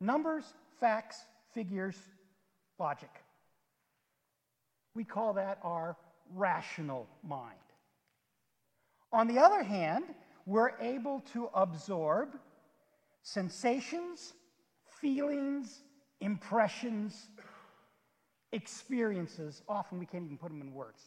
numbers, 0.00 0.44
facts, 0.80 1.24
figures, 1.54 1.96
logic. 2.78 3.10
We 4.94 5.04
call 5.04 5.34
that 5.34 5.58
our 5.62 5.96
rational 6.34 7.08
mind. 7.26 7.54
On 9.12 9.26
the 9.26 9.38
other 9.38 9.62
hand, 9.62 10.04
we're 10.44 10.78
able 10.80 11.20
to 11.32 11.48
absorb 11.54 12.36
sensations, 13.22 14.34
feelings, 15.06 15.82
impressions, 16.20 17.28
experiences. 18.50 19.62
Often 19.68 20.00
we 20.00 20.06
can't 20.06 20.24
even 20.24 20.36
put 20.36 20.50
them 20.50 20.60
in 20.60 20.74
words. 20.74 21.00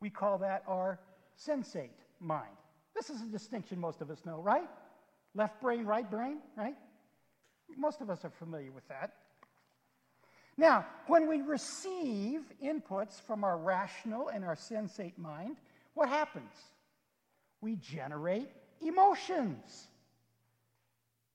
We 0.00 0.08
call 0.08 0.38
that 0.38 0.62
our 0.66 0.98
sensate 1.38 1.90
mind. 2.20 2.56
This 2.94 3.10
is 3.10 3.20
a 3.20 3.26
distinction 3.26 3.78
most 3.78 4.00
of 4.00 4.10
us 4.10 4.24
know, 4.24 4.40
right? 4.40 4.68
Left 5.34 5.60
brain, 5.60 5.84
right 5.84 6.10
brain, 6.10 6.38
right? 6.56 6.74
Most 7.76 8.00
of 8.00 8.08
us 8.08 8.24
are 8.24 8.30
familiar 8.30 8.72
with 8.72 8.88
that. 8.88 9.12
Now, 10.56 10.86
when 11.06 11.28
we 11.28 11.42
receive 11.42 12.40
inputs 12.64 13.20
from 13.20 13.44
our 13.44 13.58
rational 13.58 14.28
and 14.28 14.42
our 14.42 14.56
sensate 14.56 15.18
mind, 15.18 15.56
what 15.92 16.08
happens? 16.08 16.54
We 17.60 17.76
generate 17.76 18.48
emotions 18.80 19.88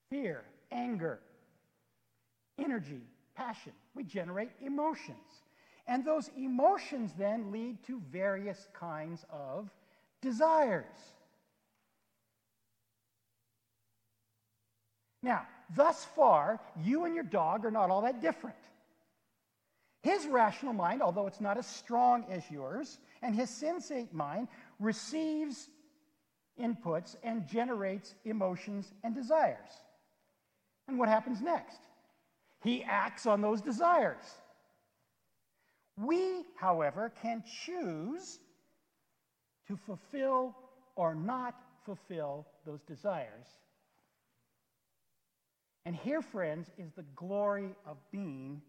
fear, 0.10 0.44
anger, 0.72 1.20
energy, 2.58 3.02
passion. 3.36 3.74
We 3.96 4.04
generate 4.04 4.52
emotions. 4.62 5.18
And 5.88 6.04
those 6.04 6.30
emotions 6.38 7.14
then 7.18 7.52
lead 7.52 7.84
to 7.88 8.02
various 8.12 8.68
kinds 8.74 9.26
of 9.32 9.70
desires. 10.22 10.86
Now, 15.24 15.48
thus 15.76 16.06
far, 16.16 16.60
you 16.84 17.06
and 17.06 17.16
your 17.16 17.24
dog 17.24 17.66
are 17.66 17.72
not 17.72 17.90
all 17.90 18.02
that 18.02 18.22
different. 18.22 18.58
His 20.04 20.28
rational 20.28 20.74
mind, 20.74 21.02
although 21.02 21.28
it's 21.28 21.42
not 21.42 21.58
as 21.58 21.66
strong 21.66 22.26
as 22.30 22.50
yours, 22.52 23.00
and 23.22 23.36
his 23.36 23.50
sensate 23.50 24.14
mind 24.14 24.48
receives 24.80 25.70
inputs 26.60 27.16
and 27.24 27.48
generates 27.48 28.16
emotions 28.26 28.94
and 29.04 29.16
desires. 29.16 29.70
And 30.88 30.98
what 30.98 31.10
happens 31.10 31.42
next? 31.42 31.80
He 32.64 32.84
acts 32.84 33.26
on 33.26 33.42
those 33.42 33.62
desires. 33.62 34.24
We, 35.98 36.46
however, 36.56 37.12
can 37.22 37.44
choose 37.66 38.40
to 39.68 39.78
fulfill 39.86 40.56
or 40.96 41.14
not 41.16 41.56
fulfill 41.86 42.48
those 42.66 42.82
desires. 42.84 43.48
And 45.86 45.96
here, 45.96 46.22
friends, 46.22 46.70
is 46.78 46.92
the 46.94 47.06
glory 47.16 47.70
of 47.86 47.98
being 48.12 48.62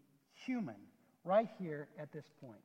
human, 0.45 0.75
right 1.23 1.49
here 1.59 1.89
at 1.99 2.11
this 2.11 2.25
point. 2.41 2.61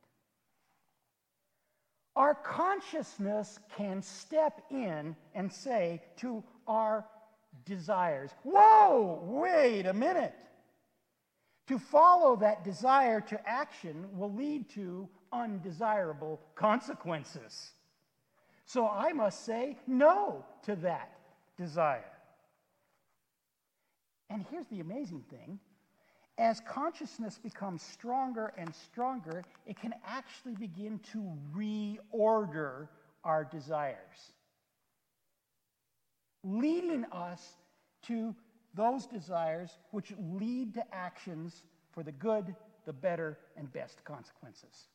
Our 2.15 2.33
consciousness 2.33 3.59
can 3.75 4.01
step 4.01 4.61
in 4.71 5.15
and 5.33 5.51
say 5.51 6.01
to 6.17 6.41
our 6.65 7.05
desires, 7.65 8.31
Whoa, 8.43 9.19
wait 9.23 9.85
a 9.85 9.93
minute. 9.93 10.35
To 11.67 11.79
follow 11.79 12.35
that 12.37 12.63
desire 12.63 13.21
to 13.21 13.49
action 13.49 14.05
will 14.15 14.31
lead 14.31 14.69
to 14.71 15.09
undesirable 15.31 16.39
consequences. 16.53 17.71
So 18.65 18.87
I 18.87 19.13
must 19.13 19.45
say 19.45 19.77
no 19.87 20.45
to 20.63 20.75
that 20.77 21.11
desire. 21.57 22.11
And 24.29 24.45
here's 24.49 24.67
the 24.67 24.79
amazing 24.79 25.23
thing 25.29 25.59
as 26.37 26.59
consciousness 26.61 27.39
becomes 27.41 27.81
stronger 27.81 28.53
and 28.57 28.73
stronger, 28.75 29.43
it 29.65 29.79
can 29.79 29.93
actually 30.05 30.55
begin 30.55 30.99
to 31.13 31.31
reorder 31.55 32.89
our 33.23 33.45
desires, 33.45 34.33
leading 36.45 37.03
us 37.11 37.41
to 38.03 38.35
those 38.75 39.07
desires 39.07 39.71
which 39.91 40.13
lead 40.19 40.73
to 40.75 40.95
actions 40.95 41.63
for 41.91 42.03
the 42.03 42.11
good, 42.11 42.55
the 42.85 42.93
better, 42.93 43.39
and 43.57 43.71
best 43.73 44.03
consequences. 44.03 44.87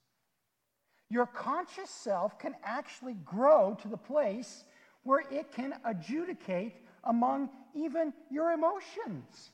Your 1.09 1.27
conscious 1.27 1.91
self 1.91 2.39
can 2.39 2.55
actually 2.63 3.15
grow 3.25 3.77
to 3.83 3.89
the 3.89 3.97
place 3.97 4.65
where 5.03 5.25
it 5.31 5.51
can 5.53 5.75
adjudicate 5.85 6.75
among 7.05 7.49
even 7.75 8.13
your 8.31 8.53
emotions, 8.53 9.51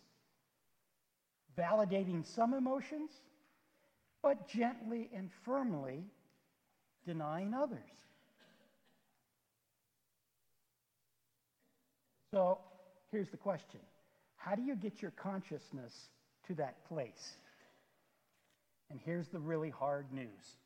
validating 1.57 2.27
some 2.27 2.53
emotions, 2.53 3.11
but 4.23 4.49
gently 4.49 5.09
and 5.15 5.31
firmly 5.45 6.05
denying 7.07 7.55
others. 7.55 8.06
So 12.37 12.59
here's 13.11 13.31
the 13.31 13.39
question 13.39 13.81
how 14.37 14.57
do 14.57 14.63
you 14.63 14.77
get 14.77 15.01
your 15.01 15.13
consciousness 15.13 16.11
to 16.49 16.55
that 16.57 16.87
place? 16.87 17.37
And 18.91 19.01
here's 19.03 19.29
the 19.29 19.39
really 19.39 19.71
hard 19.71 20.13
news 20.13 20.59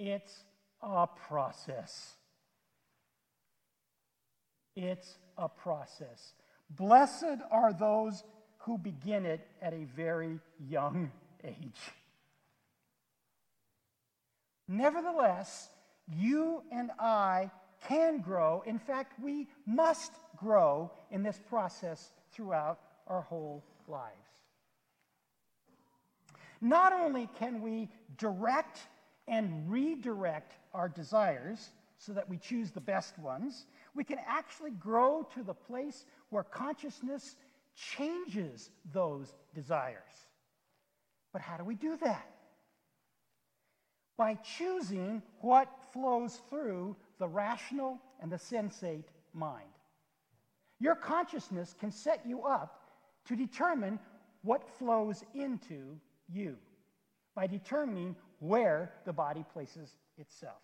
it's 0.00 0.42
a 0.82 1.06
process. 1.06 2.14
It's 4.74 5.16
a 5.38 5.48
process. 5.48 6.32
Blessed 6.70 7.38
are 7.52 7.72
those 7.72 8.24
who 8.62 8.78
begin 8.78 9.24
it 9.24 9.46
at 9.62 9.74
a 9.74 9.86
very 9.94 10.40
young 10.58 11.12
age. 11.44 11.92
Nevertheless, 14.66 15.68
you 16.08 16.64
and 16.72 16.90
I 16.98 17.52
can 17.88 18.20
grow. 18.20 18.62
In 18.66 18.78
fact, 18.78 19.20
we 19.22 19.48
must 19.66 20.12
grow 20.36 20.90
in 21.10 21.22
this 21.22 21.40
process 21.48 22.12
throughout 22.32 22.78
our 23.06 23.22
whole 23.22 23.64
lives. 23.88 24.12
Not 26.60 26.92
only 26.92 27.28
can 27.38 27.60
we 27.60 27.88
direct 28.16 28.78
and 29.28 29.70
redirect 29.70 30.54
our 30.72 30.88
desires 30.88 31.70
so 31.98 32.12
that 32.12 32.28
we 32.28 32.38
choose 32.38 32.70
the 32.70 32.80
best 32.80 33.18
ones, 33.18 33.66
we 33.94 34.04
can 34.04 34.18
actually 34.26 34.70
grow 34.72 35.26
to 35.34 35.42
the 35.42 35.54
place 35.54 36.04
where 36.30 36.42
consciousness 36.42 37.36
changes 37.74 38.70
those 38.92 39.34
desires. 39.54 40.02
But 41.32 41.42
how 41.42 41.56
do 41.56 41.64
we 41.64 41.74
do 41.74 41.96
that? 41.98 42.34
by 44.16 44.34
choosing 44.34 45.22
what 45.40 45.68
flows 45.92 46.40
through 46.48 46.96
the 47.18 47.28
rational 47.28 47.98
and 48.20 48.30
the 48.30 48.36
sensate 48.36 49.04
mind. 49.32 49.68
Your 50.80 50.94
consciousness 50.94 51.74
can 51.78 51.90
set 51.90 52.24
you 52.26 52.42
up 52.42 52.80
to 53.26 53.36
determine 53.36 53.98
what 54.42 54.68
flows 54.78 55.24
into 55.34 55.98
you 56.28 56.56
by 57.34 57.46
determining 57.46 58.14
where 58.38 58.92
the 59.04 59.12
body 59.12 59.44
places 59.52 59.96
itself. 60.18 60.60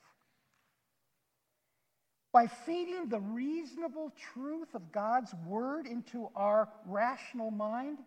By 2.33 2.47
feeding 2.47 3.09
the 3.09 3.19
reasonable 3.19 4.13
truth 4.35 4.75
of 4.75 4.93
God's 4.93 5.35
word 5.47 5.87
into 5.87 6.29
our 6.37 6.69
rational 6.87 7.51
mind, 7.51 7.99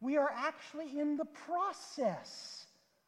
we 0.00 0.18
are 0.18 0.30
actually 0.34 0.98
in 0.98 1.16
the 1.16 1.24
process 1.24 2.66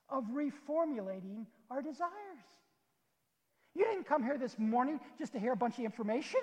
of 0.09 0.25
reformulating 0.33 1.45
our 1.71 1.83
desires. 1.83 2.11
You 3.77 3.85
didn't 3.85 4.07
come 4.07 4.23
here 4.23 4.39
this 4.39 4.59
morning 4.59 4.99
just 5.19 5.33
to 5.35 5.39
hear 5.39 5.53
a 5.53 5.57
bunch 5.57 5.79
of 5.79 5.85
information. 5.85 6.41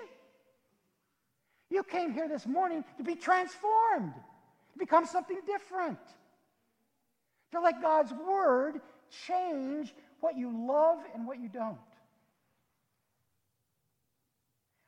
You 1.68 1.82
came 1.82 2.12
here 2.12 2.28
this 2.28 2.46
morning 2.46 2.84
to 2.96 3.02
be 3.02 3.16
transformed, 3.16 4.14
to 4.14 4.78
become 4.78 5.04
something 5.04 5.40
different. 5.44 5.98
To 7.50 7.60
let 7.60 7.82
God's 7.82 8.12
word 8.12 8.80
change 9.26 9.92
what 10.20 10.36
you 10.36 10.66
love 10.68 10.98
and 11.12 11.26
what 11.26 11.40
you 11.40 11.48
don't. 11.48 11.78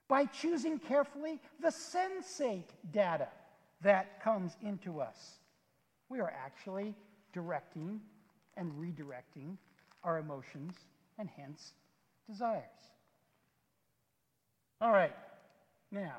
By 0.08 0.26
choosing 0.26 0.78
carefully 0.78 1.40
the 1.60 1.72
sensate 1.72 2.70
data 2.92 3.28
that 3.82 4.22
comes 4.22 4.56
into 4.62 5.00
us, 5.00 5.40
we 6.08 6.20
are 6.20 6.32
actually 6.44 6.94
directing 7.32 8.00
and 8.56 8.70
redirecting 8.74 9.56
our 10.04 10.18
emotions 10.18 10.74
and 11.18 11.28
hence 11.36 11.72
desires. 12.28 12.62
All 14.80 14.92
right, 14.92 15.14
now, 15.90 16.16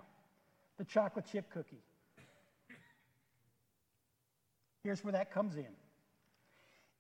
the 0.78 0.86
chocolate 0.86 1.26
chip 1.32 1.50
cookie. 1.52 1.84
Here's 4.84 5.04
where 5.04 5.14
that 5.14 5.32
comes 5.32 5.56
in. 5.56 5.68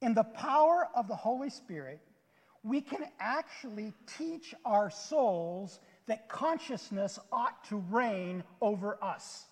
In 0.01 0.13
the 0.13 0.23
power 0.23 0.89
of 0.95 1.07
the 1.07 1.15
Holy 1.15 1.49
Spirit, 1.49 1.99
we 2.63 2.81
can 2.81 3.05
actually 3.19 3.93
teach 4.17 4.53
our 4.65 4.89
souls 4.89 5.79
that 6.07 6.27
consciousness 6.29 7.17
ought 7.31 7.63
to 7.69 7.77
reign 7.89 8.43
over 8.61 9.01
us. 9.01 9.45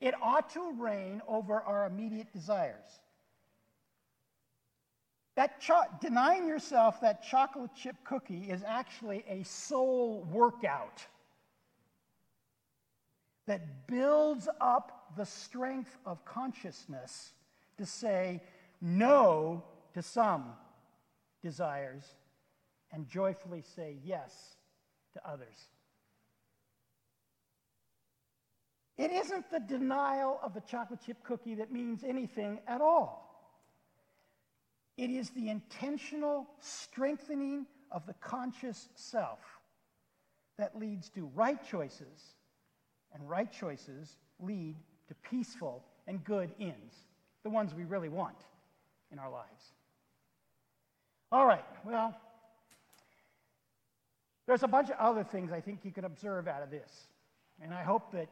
It 0.00 0.14
ought 0.22 0.50
to 0.50 0.72
reign 0.78 1.22
over 1.26 1.60
our 1.60 1.86
immediate 1.86 2.32
desires. 2.32 3.00
That 5.38 5.60
cho- 5.60 5.84
denying 6.00 6.48
yourself 6.48 7.00
that 7.00 7.22
chocolate 7.22 7.70
chip 7.72 7.94
cookie 8.02 8.50
is 8.50 8.64
actually 8.66 9.24
a 9.28 9.44
soul 9.44 10.26
workout 10.32 11.06
that 13.46 13.86
builds 13.86 14.48
up 14.60 15.12
the 15.16 15.24
strength 15.24 15.96
of 16.04 16.24
consciousness 16.24 17.34
to 17.76 17.86
say 17.86 18.42
no 18.80 19.62
to 19.94 20.02
some 20.02 20.54
desires 21.40 22.16
and 22.90 23.06
joyfully 23.08 23.62
say 23.62 23.94
yes 24.02 24.56
to 25.12 25.24
others. 25.24 25.68
It 28.96 29.12
isn't 29.12 29.48
the 29.52 29.60
denial 29.60 30.40
of 30.42 30.52
the 30.52 30.62
chocolate 30.62 30.98
chip 31.06 31.22
cookie 31.22 31.54
that 31.54 31.70
means 31.70 32.02
anything 32.02 32.58
at 32.66 32.80
all. 32.80 33.27
It 34.98 35.10
is 35.10 35.30
the 35.30 35.48
intentional 35.48 36.48
strengthening 36.58 37.66
of 37.92 38.04
the 38.06 38.14
conscious 38.14 38.88
self 38.96 39.38
that 40.58 40.76
leads 40.76 41.08
to 41.10 41.30
right 41.36 41.58
choices, 41.64 42.34
and 43.14 43.30
right 43.30 43.50
choices 43.50 44.16
lead 44.40 44.74
to 45.06 45.14
peaceful 45.30 45.84
and 46.08 46.22
good 46.24 46.50
ends, 46.60 46.96
the 47.44 47.48
ones 47.48 47.74
we 47.74 47.84
really 47.84 48.08
want 48.08 48.36
in 49.12 49.20
our 49.20 49.30
lives. 49.30 49.72
All 51.30 51.46
right, 51.46 51.64
well, 51.84 52.14
there's 54.48 54.64
a 54.64 54.68
bunch 54.68 54.90
of 54.90 54.96
other 54.98 55.22
things 55.22 55.52
I 55.52 55.60
think 55.60 55.84
you 55.84 55.92
can 55.92 56.06
observe 56.06 56.48
out 56.48 56.62
of 56.62 56.70
this. 56.70 57.06
And 57.62 57.72
I 57.72 57.84
hope 57.84 58.10
that 58.12 58.28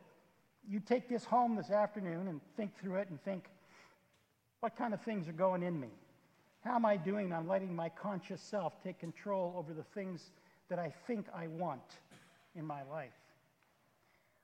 you 0.68 0.81
take 0.81 1.09
this 1.09 1.24
home 1.24 1.55
this 1.55 1.70
afternoon 1.70 2.26
and 2.26 2.40
think 2.57 2.76
through 2.76 2.96
it 2.96 3.09
and 3.09 3.22
think, 3.22 3.44
what 4.59 4.76
kind 4.76 4.94
of 4.94 5.00
things 5.02 5.29
are 5.29 5.33
going 5.33 5.62
in 5.62 5.79
me? 5.79 5.90
How 6.66 6.74
am 6.74 6.85
I 6.85 6.96
doing 6.96 7.33
on 7.33 7.46
letting 7.46 7.76
my 7.76 7.88
conscious 7.88 8.42
self 8.42 8.83
take 8.83 8.98
control 8.98 9.55
over 9.57 9.72
the 9.72 9.85
things 9.85 10.33
that 10.68 10.81
I 10.81 10.92
think 11.07 11.26
I 11.33 11.46
want 11.46 11.98
in 12.57 12.66
my 12.66 12.83
life? 12.90 13.12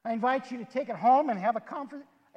I 0.05 0.13
invite 0.13 0.53
you 0.53 0.59
to 0.59 0.65
take 0.65 0.89
it 0.89 0.95
home 0.95 1.31
and 1.31 1.39
have 1.39 1.57
a, 1.57 1.63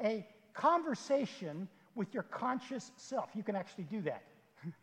a 0.03 0.25
conversation 0.55 1.67
with 1.93 2.15
your 2.15 2.23
conscious 2.23 2.91
self. 2.97 3.29
You 3.35 3.43
can 3.43 3.55
actually 3.55 3.83
do 3.83 4.01
that. 4.01 4.23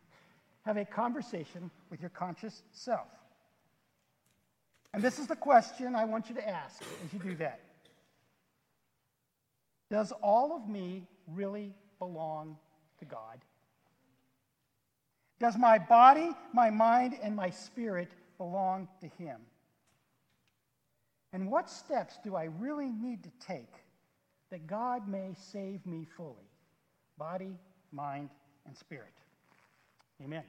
have 0.65 0.77
a 0.77 0.85
conversation 0.85 1.69
with 1.89 1.99
your 1.99 2.11
conscious 2.11 2.63
self. 2.71 3.07
And 4.93 5.03
this 5.03 5.19
is 5.19 5.27
the 5.27 5.35
question 5.35 5.95
I 5.95 6.05
want 6.05 6.29
you 6.29 6.35
to 6.35 6.49
ask 6.49 6.81
as 7.03 7.11
you 7.11 7.19
do 7.19 7.35
that 7.35 7.59
Does 9.91 10.13
all 10.21 10.55
of 10.55 10.69
me 10.69 11.03
really 11.27 11.73
belong 11.99 12.55
to 12.99 13.05
God? 13.05 13.43
Does 15.43 15.57
my 15.57 15.77
body, 15.77 16.29
my 16.53 16.69
mind, 16.69 17.17
and 17.21 17.35
my 17.35 17.49
spirit 17.49 18.07
belong 18.37 18.87
to 19.01 19.07
Him? 19.21 19.41
And 21.33 21.51
what 21.51 21.69
steps 21.69 22.17
do 22.23 22.37
I 22.37 22.45
really 22.45 22.93
need 22.93 23.23
to 23.23 23.29
take 23.45 23.73
that 24.51 24.67
God 24.67 25.05
may 25.05 25.35
save 25.51 25.85
me 25.85 26.07
fully, 26.15 26.47
body, 27.17 27.57
mind, 27.91 28.29
and 28.65 28.77
spirit? 28.77 29.11
Amen. 30.23 30.45